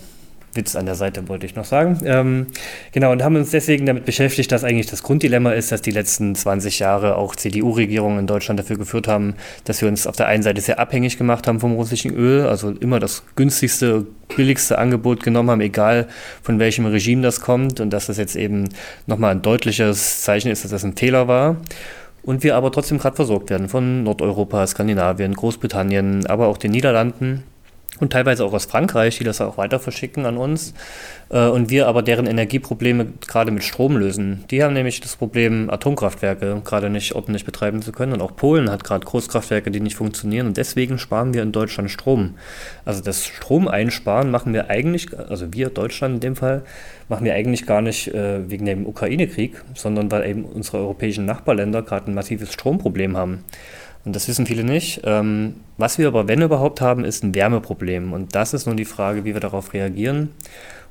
Witz 0.54 0.76
an 0.76 0.86
der 0.86 0.96
Seite 0.96 1.28
wollte 1.28 1.46
ich 1.46 1.56
noch 1.56 1.66
sagen. 1.66 2.02
Ähm, 2.04 2.48
genau, 2.92 3.12
und 3.12 3.24
haben 3.24 3.36
uns 3.36 3.52
deswegen 3.52 3.86
damit 3.86 4.06
beschäftigt, 4.06 4.52
dass 4.52 4.64
eigentlich 4.64 4.88
das 4.88 5.04
Grunddilemma 5.04 5.52
ist, 5.52 5.72
dass 5.72 5.82
die 5.82 5.92
letzten 5.92 6.36
20 6.36 6.80
Jahre 6.80 7.16
auch 7.16 7.36
CDU-Regierungen 7.36 8.20
in 8.20 8.28
Deutschland 8.28 8.60
dafür 8.60 8.78
geführt 8.78 9.08
haben, 9.08 9.36
dass 9.64 9.82
wir 9.82 9.88
uns 9.88 10.08
auf 10.08 10.16
der 10.16 10.28
einen 10.28 10.44
Seite 10.44 10.62
sehr 10.62 10.80
abhängig 10.80 11.18
gemacht 11.18 11.48
haben 11.48 11.60
vom 11.60 11.74
russischen 11.74 12.14
Öl, 12.14 12.46
also 12.46 12.72
immer 12.72 13.00
das 13.00 13.24
günstigste, 13.36 14.06
billigste 14.36 14.78
Angebot 14.78 15.24
genommen 15.24 15.52
haben, 15.52 15.62
egal 15.62 16.08
von 16.42 16.60
welchem 16.60 16.86
Regime 16.86 17.22
das 17.22 17.42
kommt, 17.42 17.80
und 17.80 17.92
dass 17.92 18.08
das 18.08 18.18
jetzt 18.18 18.36
eben 18.36 18.70
nochmal 19.08 19.32
ein 19.32 19.42
deutliches 19.42 20.22
Zeichen 20.22 20.52
ist, 20.52 20.64
dass 20.64 20.72
das 20.72 20.84
ein 20.84 20.98
Fehler 20.98 21.28
war. 21.28 21.58
Und 22.24 22.44
wir 22.44 22.56
aber 22.56 22.72
trotzdem 22.72 23.00
gerade 23.00 23.16
versorgt 23.16 23.50
werden 23.50 23.68
von 23.68 24.04
Nordeuropa, 24.04 24.68
Skandinavien, 24.68 25.34
Großbritannien, 25.34 26.28
aber 26.28 26.48
auch 26.48 26.58
den 26.58 26.70
Niederlanden 26.70 27.44
und 28.02 28.12
teilweise 28.12 28.44
auch 28.44 28.52
aus 28.52 28.66
Frankreich, 28.66 29.20
die 29.20 29.24
das 29.24 29.40
auch 29.40 29.58
weiter 29.58 29.80
verschicken 29.80 30.26
an 30.26 30.38
uns. 30.38 30.74
Äh, 31.30 31.48
und 31.48 31.70
wir 31.70 31.88
aber 31.88 32.02
deren 32.02 32.26
Energieprobleme 32.26 33.08
gerade 33.26 33.52
mit 33.52 33.64
Strom 33.64 33.96
lösen. 33.96 34.44
Die 34.50 34.64
haben 34.64 34.74
nämlich 34.74 35.00
das 35.00 35.16
Problem, 35.16 35.70
Atomkraftwerke 35.70 36.62
gerade 36.66 36.90
nicht 36.90 37.14
ordentlich 37.14 37.46
betreiben 37.46 37.82
zu 37.82 37.92
können. 37.92 38.14
Und 38.14 38.22
auch 38.22 38.36
Polen 38.36 38.70
hat 38.70 38.84
gerade 38.84 39.06
Großkraftwerke, 39.06 39.72
die 39.72 39.80
nicht 39.80 39.96
funktionieren. 39.96 40.48
Und 40.48 40.58
deswegen 40.58 40.98
sparen 40.98 41.34
wir 41.34 41.44
in 41.44 41.52
Deutschland 41.52 41.92
Strom. 41.92 42.36
Also 42.86 43.04
das 43.04 43.26
Stromeinsparen 43.26 44.32
machen 44.32 44.54
wir 44.54 44.70
eigentlich, 44.70 45.18
also 45.18 45.54
wir 45.54 45.70
Deutschland 45.70 46.16
in 46.16 46.20
dem 46.22 46.36
Fall, 46.36 46.64
machen 47.08 47.26
wir 47.26 47.36
eigentlich 47.36 47.68
gar 47.68 47.82
nicht 47.82 48.08
äh, 48.08 48.50
wegen 48.50 48.66
dem 48.66 48.88
Ukraine-Krieg, 48.88 49.62
sondern 49.76 50.12
weil 50.12 50.28
eben 50.28 50.44
unsere 50.44 50.78
europäischen 50.80 51.26
Nachbarländer 51.26 51.84
gerade 51.84 52.10
ein 52.10 52.16
massives 52.16 52.52
Stromproblem 52.52 53.16
haben. 53.16 53.44
Und 54.04 54.16
das 54.16 54.28
wissen 54.28 54.46
viele 54.46 54.64
nicht. 54.64 55.02
Ähm, 55.04 55.56
was 55.78 55.98
wir 55.98 56.08
aber, 56.08 56.28
wenn 56.28 56.42
überhaupt 56.42 56.82
haben, 56.82 57.06
ist 57.06 57.24
ein 57.24 57.36
Wärmeproblem. 57.36 58.14
Und 58.14 58.36
das 58.36 58.54
ist 58.54 58.66
nun 58.66 58.78
die 58.78 58.86
Frage, 58.86 59.26
wie 59.26 59.34
wir 59.34 59.42
darauf 59.42 59.74
reagieren. 59.74 60.30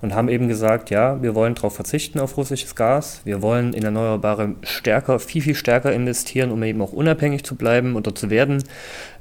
Und 0.02 0.14
haben 0.14 0.28
eben 0.30 0.48
gesagt, 0.48 0.88
ja, 0.88 1.20
wir 1.20 1.34
wollen 1.34 1.54
darauf 1.54 1.74
verzichten 1.74 2.20
auf 2.20 2.36
russisches 2.36 2.74
Gas. 2.74 3.20
Wir 3.24 3.42
wollen 3.42 3.74
in 3.74 3.84
Erneuerbare 3.84 4.54
stärker, 4.62 5.18
viel, 5.18 5.42
viel 5.42 5.54
stärker 5.54 5.92
investieren, 5.92 6.52
um 6.52 6.62
eben 6.62 6.80
auch 6.80 6.92
unabhängig 6.92 7.44
zu 7.44 7.54
bleiben 7.54 7.96
oder 7.96 8.14
zu 8.14 8.30
werden. 8.30 8.62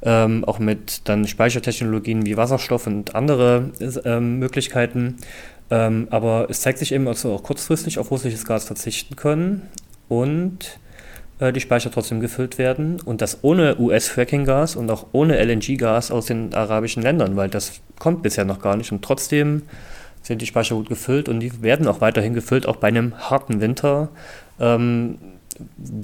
Ähm, 0.03 0.45
auch 0.45 0.59
mit 0.59 1.01
dann 1.09 1.27
Speichertechnologien 1.27 2.25
wie 2.25 2.37
Wasserstoff 2.37 2.87
und 2.87 3.13
andere 3.13 3.71
ähm, 4.05 4.39
Möglichkeiten. 4.39 5.17
Ähm, 5.69 6.07
aber 6.11 6.47
es 6.49 6.61
zeigt 6.61 6.79
sich 6.79 6.93
eben, 6.93 7.05
dass 7.05 7.25
wir 7.25 7.31
auch 7.31 7.43
kurzfristig 7.43 7.99
auf 7.99 8.09
russisches 8.09 8.45
Gas 8.45 8.63
verzichten 8.63 9.17
können. 9.17 9.63
Und 10.07 10.63
äh, 10.63 10.88
die 11.39 11.61
Speicher 11.61 11.89
trotzdem 11.89 12.19
gefüllt 12.19 12.57
werden 12.57 12.99
und 13.01 13.21
das 13.21 13.43
ohne 13.43 13.79
US-Fracking-Gas 13.79 14.75
und 14.75 14.91
auch 14.91 15.07
ohne 15.13 15.41
LNG-Gas 15.41 16.11
aus 16.11 16.25
den 16.25 16.53
arabischen 16.53 17.01
Ländern, 17.01 17.37
weil 17.37 17.49
das 17.49 17.79
kommt 17.97 18.23
bisher 18.23 18.45
noch 18.45 18.61
gar 18.61 18.75
nicht 18.75 18.91
und 18.91 19.01
trotzdem 19.01 19.63
sind 20.21 20.41
die 20.41 20.45
Speicher 20.45 20.75
gut 20.75 20.89
gefüllt 20.89 21.29
und 21.29 21.39
die 21.39 21.61
werden 21.61 21.87
auch 21.87 22.01
weiterhin 22.01 22.33
gefüllt, 22.33 22.67
auch 22.67 22.75
bei 22.75 22.89
einem 22.89 23.17
harten 23.17 23.61
Winter. 23.61 24.09
Ähm, 24.59 25.17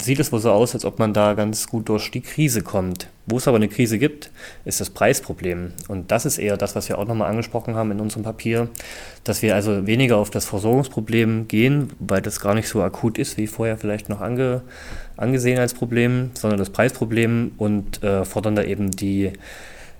sieht 0.02 0.20
es 0.20 0.32
wohl 0.32 0.40
so 0.40 0.50
aus, 0.50 0.74
als 0.74 0.84
ob 0.84 0.98
man 0.98 1.12
da 1.12 1.34
ganz 1.34 1.66
gut 1.68 1.88
durch 1.88 2.10
die 2.10 2.20
Krise 2.20 2.62
kommt. 2.62 3.08
Wo 3.26 3.38
es 3.38 3.48
aber 3.48 3.56
eine 3.56 3.68
Krise 3.68 3.98
gibt, 3.98 4.30
ist 4.64 4.80
das 4.80 4.90
Preisproblem. 4.90 5.72
Und 5.88 6.10
das 6.10 6.26
ist 6.26 6.38
eher 6.38 6.56
das, 6.56 6.76
was 6.76 6.88
wir 6.88 6.98
auch 6.98 7.06
nochmal 7.06 7.30
angesprochen 7.30 7.74
haben 7.74 7.90
in 7.90 8.00
unserem 8.00 8.22
Papier, 8.22 8.68
dass 9.24 9.42
wir 9.42 9.54
also 9.54 9.86
weniger 9.86 10.16
auf 10.16 10.30
das 10.30 10.44
Versorgungsproblem 10.44 11.48
gehen, 11.48 11.90
weil 11.98 12.22
das 12.22 12.40
gar 12.40 12.54
nicht 12.54 12.68
so 12.68 12.82
akut 12.82 13.18
ist, 13.18 13.36
wie 13.36 13.46
vorher 13.46 13.76
vielleicht 13.78 14.08
noch 14.08 14.20
ange, 14.20 14.62
angesehen 15.16 15.58
als 15.58 15.74
Problem, 15.74 16.30
sondern 16.34 16.58
das 16.58 16.70
Preisproblem 16.70 17.52
und 17.56 18.02
äh, 18.02 18.24
fordern 18.24 18.56
da 18.56 18.62
eben 18.62 18.90
die 18.90 19.32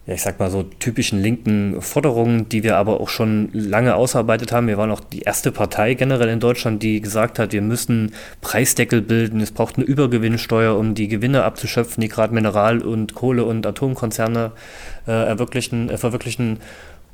ja, 0.06 0.14
ich 0.14 0.22
sag 0.22 0.38
mal 0.38 0.50
so 0.50 0.62
typischen 0.62 1.20
linken 1.20 1.82
Forderungen, 1.82 2.48
die 2.48 2.62
wir 2.62 2.76
aber 2.76 3.00
auch 3.00 3.08
schon 3.08 3.48
lange 3.52 3.96
ausarbeitet 3.96 4.52
haben. 4.52 4.68
Wir 4.68 4.78
waren 4.78 4.92
auch 4.92 5.00
die 5.00 5.22
erste 5.22 5.50
Partei 5.50 5.94
generell 5.94 6.28
in 6.28 6.38
Deutschland, 6.38 6.80
die 6.82 7.00
gesagt 7.00 7.40
hat, 7.40 7.52
wir 7.52 7.62
müssen 7.62 8.14
Preisdeckel 8.40 9.02
bilden, 9.02 9.40
es 9.40 9.50
braucht 9.50 9.76
eine 9.76 9.84
Übergewinnsteuer, 9.84 10.78
um 10.78 10.94
die 10.94 11.08
Gewinne 11.08 11.42
abzuschöpfen, 11.42 12.00
die 12.00 12.08
gerade 12.08 12.32
Mineral- 12.32 12.82
und 12.82 13.14
Kohle- 13.14 13.44
und 13.44 13.66
Atomkonzerne 13.66 14.52
äh, 15.08 15.32
äh, 15.32 15.96
verwirklichen 15.96 16.58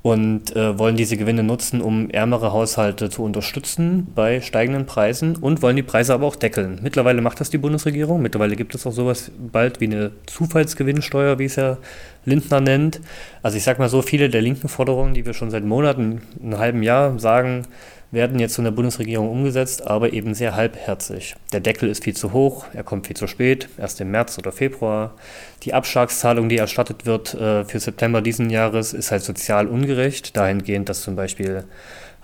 und 0.02 0.56
äh, 0.56 0.78
wollen 0.78 0.96
diese 0.96 1.16
Gewinne 1.16 1.44
nutzen, 1.44 1.80
um 1.80 2.10
ärmere 2.10 2.52
Haushalte 2.52 3.08
zu 3.08 3.22
unterstützen 3.22 4.08
bei 4.14 4.40
steigenden 4.40 4.84
Preisen 4.84 5.36
und 5.36 5.62
wollen 5.62 5.76
die 5.76 5.84
Preise 5.84 6.12
aber 6.12 6.26
auch 6.26 6.34
deckeln. 6.34 6.80
Mittlerweile 6.82 7.22
macht 7.22 7.40
das 7.40 7.50
die 7.50 7.58
Bundesregierung. 7.58 8.20
Mittlerweile 8.20 8.56
gibt 8.56 8.74
es 8.74 8.84
auch 8.84 8.92
sowas 8.92 9.30
bald 9.38 9.80
wie 9.80 9.86
eine 9.86 10.10
Zufallsgewinnsteuer, 10.26 11.38
wie 11.38 11.44
es 11.44 11.54
ja 11.54 11.78
Lindner 12.24 12.60
nennt. 12.60 13.00
Also 13.42 13.56
ich 13.56 13.62
sage 13.62 13.78
mal 13.78 13.88
so, 13.88 14.02
viele 14.02 14.28
der 14.28 14.42
linken 14.42 14.68
Forderungen, 14.68 15.14
die 15.14 15.24
wir 15.24 15.34
schon 15.34 15.52
seit 15.52 15.64
Monaten, 15.64 16.22
einem 16.42 16.58
halben 16.58 16.82
Jahr 16.82 17.18
sagen, 17.20 17.66
werden 18.12 18.38
jetzt 18.38 18.56
von 18.56 18.64
der 18.64 18.72
Bundesregierung 18.72 19.30
umgesetzt, 19.30 19.86
aber 19.86 20.12
eben 20.12 20.34
sehr 20.34 20.54
halbherzig. 20.54 21.34
Der 21.52 21.60
Deckel 21.60 21.88
ist 21.88 22.04
viel 22.04 22.14
zu 22.14 22.32
hoch, 22.32 22.66
er 22.74 22.84
kommt 22.84 23.06
viel 23.06 23.16
zu 23.16 23.26
spät, 23.26 23.68
erst 23.78 24.00
im 24.02 24.10
März 24.10 24.38
oder 24.38 24.52
Februar. 24.52 25.14
Die 25.62 25.72
Abschlagszahlung, 25.72 26.50
die 26.50 26.58
erstattet 26.58 27.06
wird 27.06 27.32
äh, 27.34 27.64
für 27.64 27.80
September 27.80 28.20
diesen 28.20 28.50
Jahres, 28.50 28.92
ist 28.92 29.10
halt 29.10 29.22
sozial 29.22 29.66
ungerecht, 29.66 30.36
dahingehend, 30.36 30.90
dass 30.90 31.02
zum 31.02 31.16
Beispiel 31.16 31.64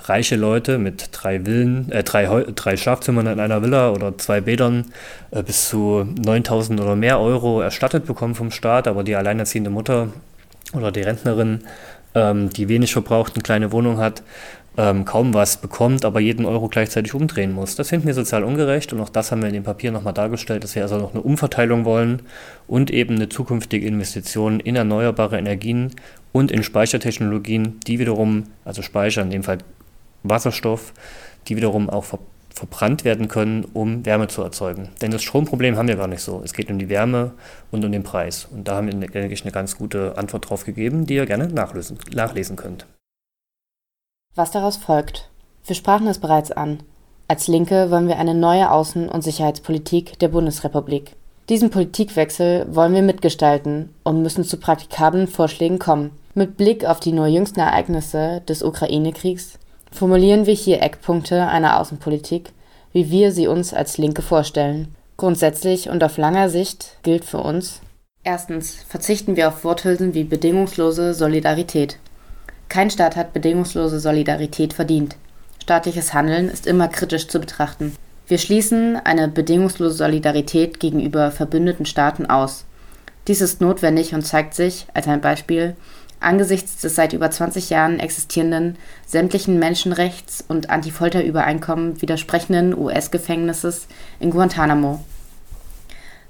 reiche 0.05 0.37
Leute 0.37 0.79
mit 0.79 1.09
drei 1.12 1.40
Villen, 1.40 1.90
äh, 1.90 2.05
drei, 2.05 2.44
drei 2.55 2.77
Schlafzimmern 2.77 3.27
in 3.27 3.40
einer 3.40 3.62
Villa 3.62 3.90
oder 3.90 4.16
zwei 4.18 4.42
Bädern 4.42 4.92
äh, 5.31 5.42
bis 5.42 5.70
zu 5.70 6.07
9000 6.24 6.81
oder 6.81 6.96
mehr 6.96 7.18
Euro 7.18 7.62
erstattet 7.62 8.05
bekommen 8.05 8.35
vom 8.35 8.51
Staat, 8.51 8.87
aber 8.87 9.05
die 9.05 9.16
alleinerziehende 9.16 9.70
Mutter 9.70 10.09
oder 10.74 10.92
die 10.92 11.01
Rentnerin, 11.01 11.61
ähm, 12.14 12.51
die 12.51 12.68
wenig 12.68 12.92
verbraucht, 12.92 13.35
eine 13.35 13.42
kleine 13.42 13.72
Wohnung 13.72 13.98
hat, 13.98 14.22
ähm, 14.78 15.04
kaum 15.04 15.34
was 15.34 15.56
bekommt, 15.56 16.04
aber 16.04 16.20
jeden 16.20 16.46
Euro 16.46 16.68
gleichzeitig 16.68 17.12
umdrehen 17.12 17.52
muss. 17.52 17.74
Das 17.74 17.88
finden 17.88 18.06
wir 18.06 18.14
sozial 18.14 18.44
ungerecht 18.44 18.92
und 18.92 19.00
auch 19.00 19.08
das 19.08 19.32
haben 19.32 19.42
wir 19.42 19.48
in 19.48 19.54
dem 19.54 19.64
Papier 19.64 19.90
nochmal 19.90 20.14
dargestellt, 20.14 20.62
dass 20.62 20.76
wir 20.76 20.82
also 20.82 20.98
noch 20.98 21.12
eine 21.12 21.20
Umverteilung 21.20 21.84
wollen 21.84 22.22
und 22.68 22.92
eben 22.92 23.16
eine 23.16 23.28
zukünftige 23.28 23.84
Investition 23.84 24.60
in 24.60 24.76
erneuerbare 24.76 25.36
Energien 25.36 25.90
und 26.30 26.52
in 26.52 26.62
Speichertechnologien, 26.62 27.80
die 27.88 27.98
wiederum, 27.98 28.44
also 28.64 28.82
Speicher, 28.82 29.22
in 29.22 29.30
dem 29.30 29.42
Fall 29.42 29.58
Wasserstoff, 30.22 30.94
die 31.48 31.56
wiederum 31.56 31.90
auch 31.90 32.04
ver 32.04 32.20
verbrannt 32.54 33.04
werden 33.04 33.28
können, 33.28 33.64
um 33.72 34.04
Wärme 34.04 34.26
zu 34.26 34.42
erzeugen. 34.42 34.88
Denn 35.00 35.12
das 35.12 35.22
Stromproblem 35.22 35.76
haben 35.76 35.86
wir 35.86 35.94
gar 35.94 36.08
nicht 36.08 36.22
so. 36.22 36.42
Es 36.44 36.52
geht 36.52 36.72
um 36.72 36.78
die 36.80 36.88
Wärme 36.88 37.30
und 37.70 37.84
um 37.84 37.92
den 37.92 38.02
Preis. 38.02 38.48
Und 38.50 38.66
da 38.66 38.74
haben 38.76 38.88
wir, 38.88 38.94
denke 38.94 39.32
ich, 39.32 39.42
eine 39.42 39.52
ganz 39.52 39.78
gute 39.78 40.18
Antwort 40.18 40.50
drauf 40.50 40.64
gegeben, 40.64 41.06
die 41.06 41.14
ihr 41.14 41.26
gerne 41.26 41.46
nachlesen, 41.46 41.98
nachlesen 42.12 42.56
könnt. 42.56 42.84
Was 44.38 44.53
daraus 44.53 44.77
folgt. 44.77 45.29
Wir 45.66 45.74
sprachen 45.74 46.07
es 46.07 46.20
bereits 46.20 46.53
an. 46.53 46.79
Als 47.27 47.48
Linke 47.48 47.90
wollen 47.90 48.07
wir 48.07 48.18
eine 48.20 48.37
neue 48.37 48.70
Außen- 48.70 49.09
und 49.09 49.24
Sicherheitspolitik 49.24 50.16
der 50.20 50.29
Bundesrepublik. 50.29 51.16
Diesen 51.48 51.70
Politikwechsel 51.70 52.64
wollen 52.70 52.94
wir 52.94 53.03
mitgestalten 53.03 53.92
und 54.05 54.22
müssen 54.22 54.44
zu 54.44 54.59
praktikablen 54.59 55.27
Vorschlägen 55.27 55.81
kommen. 55.81 56.12
Mit 56.35 56.57
Blick 56.57 56.85
auf 56.85 57.01
die 57.01 57.11
nur 57.11 57.27
jüngsten 57.27 57.59
Ereignisse 57.59 58.40
des 58.48 58.62
Ukraine-Kriegs 58.62 59.59
formulieren 59.90 60.46
wir 60.46 60.55
hier 60.55 60.83
Eckpunkte 60.83 61.48
einer 61.48 61.81
Außenpolitik, 61.81 62.53
wie 62.92 63.11
wir 63.11 63.33
sie 63.33 63.48
uns 63.48 63.74
als 63.74 63.98
Linke 63.98 64.22
vorstellen. 64.22 64.94
Grundsätzlich 65.16 65.90
und 65.90 66.05
auf 66.05 66.16
langer 66.16 66.48
Sicht 66.48 66.98
gilt 67.03 67.24
für 67.24 67.38
uns 67.38 67.81
Erstens 68.22 68.85
verzichten 68.87 69.35
wir 69.35 69.48
auf 69.48 69.64
Worthülsen 69.64 70.14
wie 70.14 70.22
bedingungslose 70.22 71.12
Solidarität. 71.14 71.98
Kein 72.68 72.90
Staat 72.90 73.16
hat 73.16 73.33
bedingungslose 73.33 73.98
Solidarität 73.98 74.72
verdient. 74.72 75.16
Staatliches 75.62 76.12
Handeln 76.12 76.48
ist 76.48 76.66
immer 76.66 76.88
kritisch 76.88 77.28
zu 77.28 77.40
betrachten. 77.40 77.94
Wir 78.26 78.38
schließen 78.38 78.96
eine 78.96 79.28
bedingungslose 79.28 79.94
Solidarität 79.94 80.81
gegenüber 80.81 81.31
verbündeten 81.31 81.87
Staaten 81.87 82.26
aus. 82.26 82.66
Dies 83.26 83.40
ist 83.40 83.61
notwendig 83.61 84.14
und 84.14 84.26
zeigt 84.26 84.54
sich, 84.54 84.87
als 84.92 85.09
ein 85.09 85.20
Beispiel, 85.20 85.76
angesichts 86.20 86.81
des 86.81 86.94
seit 86.94 87.12
über 87.12 87.31
20 87.31 87.70
Jahren 87.70 88.00
existierenden 88.00 88.76
sämtlichen 89.07 89.59
Menschenrechts- 89.62 90.44
und 90.46 90.68
Antifolterübereinkommen 90.68 92.02
widersprechenden 92.02 92.76
US-Gefängnisses 92.76 93.87
in 94.20 94.31
Guantanamo. 94.31 95.04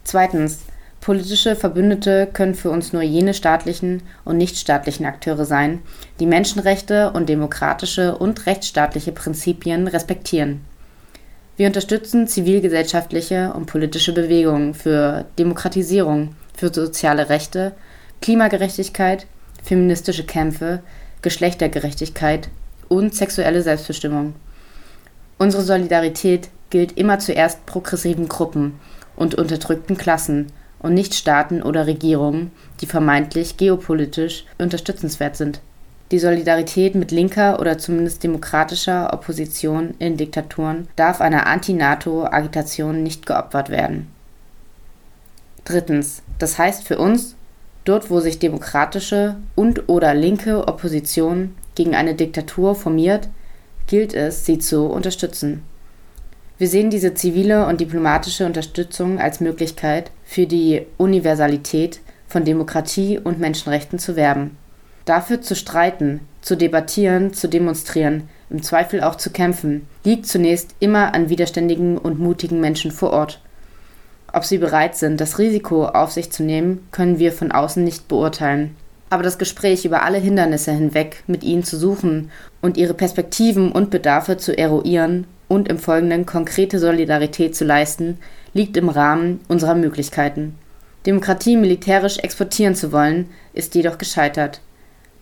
Zweitens 0.05 0.61
Politische 1.01 1.57
Verbündete 1.57 2.29
können 2.33 2.55
für 2.55 2.71
uns 2.71 2.93
nur 2.93 3.03
jene 3.03 3.33
staatlichen 3.33 4.03
und 4.25 4.37
nichtstaatlichen 4.37 5.07
Akteure 5.07 5.45
sein, 5.45 5.81
die 6.21 6.27
Menschenrechte 6.27 7.13
und 7.13 7.29
demokratische 7.29 8.17
und 8.17 8.47
rechtsstaatliche 8.47 9.13
Prinzipien 9.13 9.87
respektieren. 9.87 10.61
Wir 11.57 11.67
unterstützen 11.67 12.29
zivilgesellschaftliche 12.29 13.53
und 13.53 13.67
politische 13.67 14.13
Bewegungen 14.13 14.75
für 14.75 15.25
Demokratisierung, 15.39 16.35
für 16.55 16.73
soziale 16.73 17.29
Rechte, 17.31 17.73
Klimagerechtigkeit, 18.21 19.27
feministische 19.63 20.25
Kämpfe, 20.25 20.81
Geschlechtergerechtigkeit 21.23 22.49
und 22.89 23.15
sexuelle 23.15 23.63
Selbstbestimmung. 23.63 24.35
Unsere 25.39 25.63
Solidarität 25.63 26.49
gilt 26.71 26.99
immer 26.99 27.19
zuerst 27.19 27.65
progressiven 27.67 28.29
Gruppen 28.29 28.79
und 29.17 29.35
unterdrückten 29.35 29.97
Klassen 29.97 30.53
und 30.81 30.95
nicht 30.95 31.15
Staaten 31.15 31.63
oder 31.63 31.87
Regierungen, 31.87 32.51
die 32.81 32.87
vermeintlich 32.87 33.57
geopolitisch 33.57 34.45
unterstützenswert 34.59 35.37
sind. 35.37 35.61
Die 36.11 36.19
Solidarität 36.19 36.95
mit 36.95 37.11
linker 37.11 37.61
oder 37.61 37.77
zumindest 37.77 38.25
demokratischer 38.25 39.13
Opposition 39.13 39.95
in 39.99 40.17
Diktaturen 40.17 40.89
darf 40.97 41.21
einer 41.21 41.47
Anti-NATO-Agitation 41.47 43.03
nicht 43.03 43.27
geopfert 43.27 43.69
werden. 43.69 44.09
Drittens. 45.65 46.23
Das 46.39 46.57
heißt 46.57 46.85
für 46.85 46.99
uns, 46.99 47.35
dort 47.85 48.11
wo 48.11 48.21
sich 48.21 48.39
demokratische 48.39 49.37
und/oder 49.55 50.15
linke 50.15 50.67
Opposition 50.67 51.55
gegen 51.75 51.95
eine 51.95 52.15
Diktatur 52.15 52.75
formiert, 52.75 53.29
gilt 53.87 54.15
es, 54.15 54.47
sie 54.47 54.59
zu 54.59 54.87
unterstützen. 54.87 55.63
Wir 56.57 56.69
sehen 56.69 56.91
diese 56.91 57.15
zivile 57.15 57.67
und 57.67 57.81
diplomatische 57.81 58.47
Unterstützung 58.47 59.21
als 59.21 59.41
Möglichkeit, 59.41 60.11
für 60.29 60.47
die 60.47 60.83
Universalität 60.99 62.01
von 62.27 62.45
Demokratie 62.45 63.19
und 63.19 63.41
Menschenrechten 63.41 63.99
zu 63.99 64.15
werben. 64.15 64.59
Dafür 65.07 65.41
zu 65.41 65.57
streiten, 65.57 66.21
zu 66.43 66.55
debattieren, 66.55 67.33
zu 67.33 67.49
demonstrieren, 67.49 68.29
im 68.51 68.63
Zweifel 68.63 69.03
auch 69.03 69.15
zu 69.15 69.31
kämpfen, 69.31 69.89
liegt 70.05 70.27
zunächst 70.27 70.75
immer 70.81 71.15
an 71.15 71.31
widerständigen 71.31 71.97
und 71.97 72.19
mutigen 72.19 72.61
Menschen 72.61 72.91
vor 72.91 73.11
Ort. 73.11 73.41
Ob 74.31 74.45
sie 74.45 74.59
bereit 74.59 74.97
sind, 74.97 75.19
das 75.19 75.39
Risiko 75.39 75.87
auf 75.87 76.13
sich 76.13 76.31
zu 76.31 76.43
nehmen, 76.43 76.87
können 76.93 77.19
wir 77.19 77.33
von 77.33 77.51
außen 77.51 77.83
nicht 77.83 78.07
beurteilen. 78.07 78.77
Aber 79.09 79.23
das 79.23 79.39
Gespräch 79.39 79.87
über 79.87 80.03
alle 80.03 80.19
Hindernisse 80.19 80.73
hinweg 80.73 81.25
mit 81.27 81.43
ihnen 81.43 81.65
zu 81.65 81.79
suchen 81.79 82.31
und 82.61 82.77
ihre 82.77 82.93
Perspektiven 82.93 83.73
und 83.73 83.89
Bedarfe 83.89 84.37
zu 84.37 84.57
eruieren 84.57 85.27
und 85.49 85.69
im 85.69 85.79
Folgenden 85.79 86.27
konkrete 86.27 86.79
Solidarität 86.79 87.57
zu 87.57 87.65
leisten, 87.65 88.19
liegt 88.53 88.77
im 88.77 88.89
Rahmen 88.89 89.41
unserer 89.49 89.75
Möglichkeiten. 89.75 90.59
Demokratie 91.07 91.57
militärisch 91.57 92.19
exportieren 92.19 92.75
zu 92.75 92.93
wollen, 92.93 93.31
ist 93.53 93.75
jedoch 93.75 93.99
gescheitert. 93.99 94.61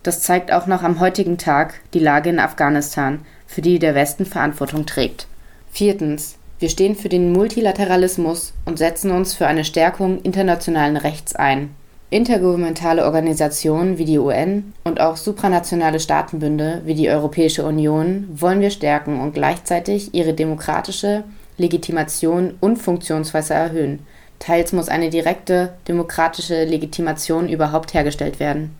Das 0.03 0.21
zeigt 0.21 0.51
auch 0.51 0.67
noch 0.67 0.83
am 0.83 0.99
heutigen 0.99 1.37
Tag 1.37 1.75
die 1.93 1.99
Lage 1.99 2.29
in 2.29 2.39
Afghanistan, 2.39 3.21
für 3.45 3.61
die 3.61 3.79
der 3.79 3.95
Westen 3.95 4.25
Verantwortung 4.25 4.85
trägt. 4.85 5.27
Viertens. 5.71 6.37
Wir 6.59 6.69
stehen 6.69 6.95
für 6.95 7.09
den 7.09 7.33
Multilateralismus 7.33 8.53
und 8.65 8.79
setzen 8.79 9.11
uns 9.11 9.35
für 9.35 9.45
eine 9.45 9.63
Stärkung 9.63 10.21
internationalen 10.21 10.97
Rechts 10.97 11.35
ein. 11.35 11.69
Intergouvernementale 12.09 13.05
Organisationen 13.05 13.97
wie 13.97 14.05
die 14.05 14.17
UN 14.17 14.73
und 14.85 15.01
auch 15.01 15.17
supranationale 15.17 15.99
Staatenbünde 15.99 16.81
wie 16.85 16.95
die 16.95 17.09
Europäische 17.09 17.65
Union 17.65 18.27
wollen 18.33 18.61
wir 18.61 18.71
stärken 18.71 19.19
und 19.19 19.33
gleichzeitig 19.33 20.13
ihre 20.13 20.33
demokratische 20.33 21.25
Legitimation 21.57 22.55
und 22.59 22.77
Funktionsweise 22.77 23.53
erhöhen. 23.53 23.99
Teils 24.39 24.71
muss 24.71 24.89
eine 24.89 25.09
direkte 25.09 25.73
demokratische 25.87 26.63
Legitimation 26.63 27.49
überhaupt 27.49 27.93
hergestellt 27.93 28.39
werden. 28.39 28.75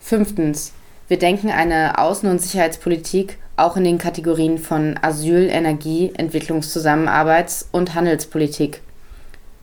Fünftens. 0.00 0.72
Wir 1.08 1.18
denken 1.18 1.50
eine 1.50 1.98
Außen- 1.98 2.30
und 2.30 2.40
Sicherheitspolitik 2.40 3.38
auch 3.56 3.76
in 3.76 3.84
den 3.84 3.98
Kategorien 3.98 4.58
von 4.58 4.98
Asyl, 5.02 5.48
Energie, 5.50 6.12
Entwicklungszusammenarbeits- 6.16 7.66
und 7.70 7.94
Handelspolitik. 7.94 8.80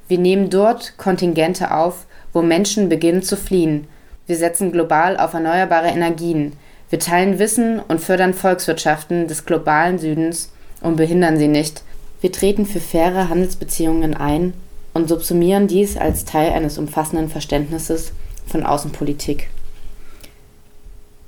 Wir 0.08 0.18
nehmen 0.18 0.50
dort 0.50 0.98
Kontingente 0.98 1.74
auf, 1.74 2.06
wo 2.34 2.42
Menschen 2.42 2.90
beginnen 2.90 3.24
zu 3.24 3.36
fliehen. 3.36 3.88
Wir 4.28 4.38
setzen 4.38 4.72
global 4.72 5.18
auf 5.18 5.34
erneuerbare 5.34 5.88
Energien. 5.88 6.54
Wir 6.90 7.00
teilen 7.00 7.40
Wissen 7.40 7.80
und 7.80 8.00
fördern 8.00 8.34
Volkswirtschaften 8.34 9.28
des 9.28 9.46
globalen 9.46 9.98
Südens 9.98 10.52
und 10.82 10.96
behindern 10.96 11.38
sie 11.38 11.48
nicht. 11.48 11.84
Wir 12.22 12.32
treten 12.32 12.66
für 12.66 12.80
faire 12.80 13.30
Handelsbeziehungen 13.30 14.14
ein 14.14 14.54
und 14.94 15.08
subsumieren 15.08 15.68
dies 15.68 15.98
als 15.98 16.26
Teil 16.26 16.52
eines 16.52 16.78
umfassenden 16.78 17.30
Verständnisses 17.30 18.12
von 18.48 18.66
Außenpolitik. 18.66 19.50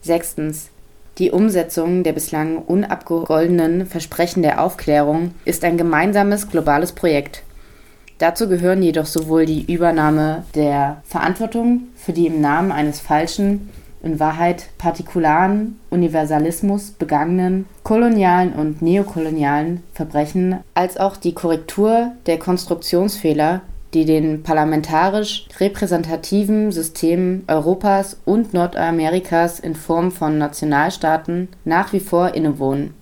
Sechstens. 0.01 0.69
Die 1.17 1.31
Umsetzung 1.31 2.03
der 2.03 2.13
bislang 2.13 2.57
unabgegoltenen 2.57 3.85
Versprechen 3.85 4.41
der 4.41 4.63
Aufklärung 4.63 5.35
ist 5.45 5.63
ein 5.63 5.77
gemeinsames 5.77 6.49
globales 6.49 6.93
Projekt. 6.93 7.43
Dazu 8.17 8.47
gehören 8.47 8.81
jedoch 8.81 9.05
sowohl 9.05 9.45
die 9.45 9.71
Übernahme 9.71 10.45
der 10.55 11.01
Verantwortung 11.05 11.89
für 11.95 12.13
die 12.13 12.27
im 12.27 12.39
Namen 12.39 12.71
eines 12.71 12.99
falschen, 12.99 13.69
in 14.03 14.19
Wahrheit 14.19 14.65
partikularen 14.77 15.79
Universalismus 15.89 16.91
begangenen 16.91 17.65
kolonialen 17.83 18.53
und 18.53 18.81
neokolonialen 18.81 19.83
Verbrechen 19.93 20.59
als 20.73 20.97
auch 20.97 21.17
die 21.17 21.33
Korrektur 21.33 22.13
der 22.25 22.39
Konstruktionsfehler, 22.39 23.61
die 23.93 24.05
den 24.05 24.43
parlamentarisch 24.43 25.47
repräsentativen 25.59 26.71
Systemen 26.71 27.43
Europas 27.47 28.17
und 28.25 28.53
Nordamerikas 28.53 29.59
in 29.59 29.75
Form 29.75 30.11
von 30.11 30.37
Nationalstaaten 30.37 31.49
nach 31.65 31.93
wie 31.93 31.99
vor 31.99 32.33
innewohnen. 32.33 32.93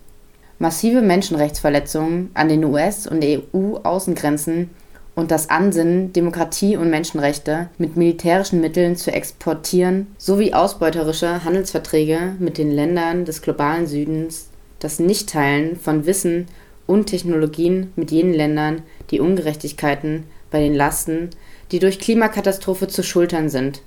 Massive 0.58 1.02
Menschenrechtsverletzungen 1.02 2.32
an 2.34 2.50
den 2.50 2.66
US- 2.66 3.08
und 3.08 3.24
EU-Außengrenzen 3.24 4.72
und 5.20 5.32
das 5.32 5.50
Ansinnen, 5.50 6.14
Demokratie 6.14 6.78
und 6.78 6.90
Menschenrechte 6.90 7.70
mit 7.78 7.98
militärischen 7.98 8.62
Mitteln 8.62 8.96
zu 8.96 9.12
exportieren, 9.12 10.08
sowie 10.18 10.54
ausbeuterische 10.54 11.44
Handelsverträge 11.44 12.36
mit 12.40 12.58
den 12.58 12.72
Ländern 12.72 13.26
des 13.26 13.42
globalen 13.42 13.86
Südens, 13.86 14.50
das 14.80 15.00
Nichtteilen 15.00 15.76
von 15.76 16.06
Wissen 16.06 16.48
und 16.88 17.08
Technologien 17.08 17.92
mit 17.96 18.12
jenen 18.12 18.34
Ländern, 18.34 18.82
die 19.12 19.20
Ungerechtigkeiten 19.20 20.24
bei 20.52 20.60
den 20.60 20.74
Lasten, 20.74 21.30
die 21.72 21.80
durch 21.80 22.00
Klimakatastrophe 22.00 22.88
zu 22.88 23.04
schultern 23.04 23.50
sind. 23.50 23.82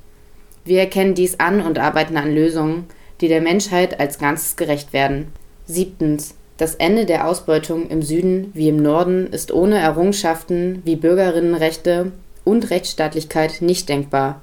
Wir 0.65 0.81
erkennen 0.81 1.15
dies 1.15 1.41
an 1.41 1.61
und 1.63 1.79
arbeiten 1.79 2.17
an 2.17 2.33
Lösungen, 2.33 2.85
die 3.21 3.29
der 3.29 3.41
Menschheit 3.41 3.99
als 3.99 4.19
Ganzes 4.19 4.57
gerecht 4.57 4.93
werden. 4.93 5.33
Siebtens. 5.67 6.35
Das 6.63 6.77
Ende 6.77 7.07
der 7.07 7.27
Ausbeutung 7.27 7.91
im 7.91 8.03
Süden 8.03 8.53
wie 8.55 8.69
im 8.69 8.77
Norden 8.77 9.27
ist 9.27 9.51
ohne 9.51 9.81
Errungenschaften 9.81 10.81
wie 10.85 10.95
Bürgerinnenrechte 10.95 12.13
und 12.45 12.71
Rechtsstaatlichkeit 12.71 13.63
nicht 13.63 13.89
denkbar. 13.89 14.41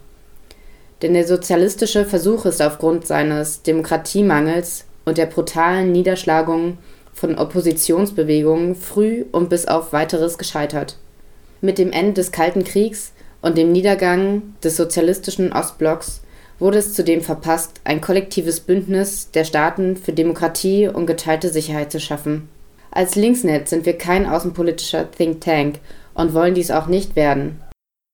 Denn 1.01 1.13
der 1.13 1.25
sozialistische 1.25 2.03
Versuch 2.03 2.43
ist 2.43 2.61
aufgrund 2.61 3.07
seines 3.07 3.61
Demokratiemangels 3.61 4.83
und 5.05 5.17
der 5.17 5.27
brutalen 5.27 5.93
Niederschlagung 5.93 6.77
von 7.13 7.37
Oppositionsbewegungen 7.37 8.75
früh 8.75 9.23
und 9.31 9.49
bis 9.49 9.65
auf 9.65 9.93
weiteres 9.93 10.37
gescheitert. 10.37 10.97
Mit 11.61 11.77
dem 11.77 11.93
Ende 11.93 12.15
des 12.15 12.33
Kalten 12.33 12.65
Kriegs 12.65 13.13
und 13.41 13.57
dem 13.57 13.71
Niedergang 13.71 14.41
des 14.61 14.75
sozialistischen 14.75 15.53
Ostblocks 15.53 16.19
wurde 16.59 16.77
es 16.77 16.93
zudem 16.93 17.21
verpasst, 17.21 17.81
ein 17.83 18.01
kollektives 18.01 18.59
Bündnis 18.59 19.31
der 19.31 19.45
Staaten 19.45 19.95
für 19.97 20.11
Demokratie 20.11 20.87
und 20.87 21.07
geteilte 21.07 21.49
Sicherheit 21.49 21.91
zu 21.91 21.99
schaffen. 21.99 22.49
Als 22.91 23.15
Linksnet 23.15 23.69
sind 23.69 23.85
wir 23.85 23.97
kein 23.97 24.25
außenpolitischer 24.25 25.09
Think 25.11 25.41
Tank 25.41 25.79
und 26.13 26.33
wollen 26.33 26.55
dies 26.55 26.71
auch 26.71 26.87
nicht 26.87 27.15
werden 27.15 27.61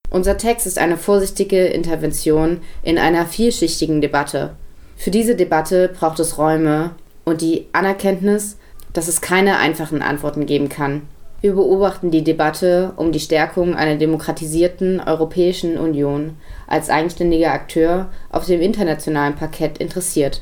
Unser 0.09 0.37
Text 0.37 0.67
ist 0.67 0.77
eine 0.77 0.97
vorsichtige 0.97 1.65
Intervention 1.65 2.61
in 2.83 2.97
einer 2.97 3.25
vielschichtigen 3.25 4.01
Debatte. 4.01 4.55
Für 4.95 5.11
diese 5.11 5.35
Debatte 5.35 5.89
braucht 5.89 6.19
es 6.19 6.37
Räume 6.37 6.91
und 7.25 7.41
die 7.41 7.67
Anerkenntnis, 7.73 8.57
dass 8.93 9.07
es 9.07 9.21
keine 9.21 9.57
einfachen 9.57 10.01
Antworten 10.01 10.45
geben 10.45 10.69
kann. 10.69 11.01
Wir 11.45 11.53
beobachten 11.53 12.09
die 12.09 12.23
Debatte 12.23 12.93
um 12.95 13.11
die 13.11 13.19
Stärkung 13.19 13.75
einer 13.75 13.97
demokratisierten 13.97 14.99
Europäischen 14.99 15.77
Union 15.77 16.37
als 16.65 16.89
eigenständiger 16.89 17.51
Akteur 17.51 18.09
auf 18.31 18.47
dem 18.47 18.61
internationalen 18.61 19.35
Parkett 19.35 19.77
interessiert. 19.77 20.41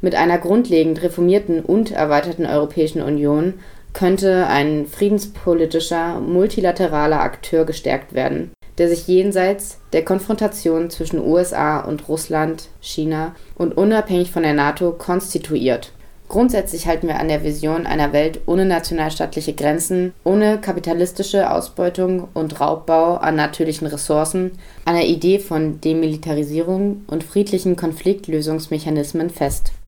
Mit 0.00 0.14
einer 0.14 0.38
grundlegend 0.38 1.02
reformierten 1.02 1.60
und 1.60 1.90
erweiterten 1.90 2.46
Europäischen 2.46 3.02
Union 3.02 3.60
könnte 3.92 4.46
ein 4.46 4.86
friedenspolitischer, 4.86 6.18
multilateraler 6.18 7.20
Akteur 7.20 7.66
gestärkt 7.66 8.14
werden, 8.14 8.52
der 8.78 8.88
sich 8.88 9.06
jenseits 9.06 9.80
der 9.92 10.02
Konfrontation 10.02 10.88
zwischen 10.88 11.20
USA 11.20 11.80
und 11.80 12.08
Russland, 12.08 12.68
China 12.80 13.34
und 13.54 13.76
unabhängig 13.76 14.30
von 14.30 14.44
der 14.44 14.54
NATO 14.54 14.92
konstituiert. 14.92 15.92
Grundsätzlich 16.28 16.86
halten 16.86 17.06
wir 17.06 17.20
an 17.20 17.28
der 17.28 17.44
Vision 17.44 17.86
einer 17.86 18.12
Welt 18.12 18.40
ohne 18.46 18.64
nationalstaatliche 18.64 19.54
Grenzen, 19.54 20.12
ohne 20.24 20.60
kapitalistische 20.60 21.50
Ausbeutung 21.50 22.28
und 22.34 22.60
Raubbau 22.60 23.14
an 23.14 23.36
natürlichen 23.36 23.86
Ressourcen, 23.86 24.52
der 24.84 25.06
Idee 25.06 25.38
von 25.38 25.80
Demilitarisierung 25.80 27.04
und 27.06 27.22
friedlichen 27.22 27.76
Konfliktlösungsmechanismen 27.76 29.30
fest 29.30 29.72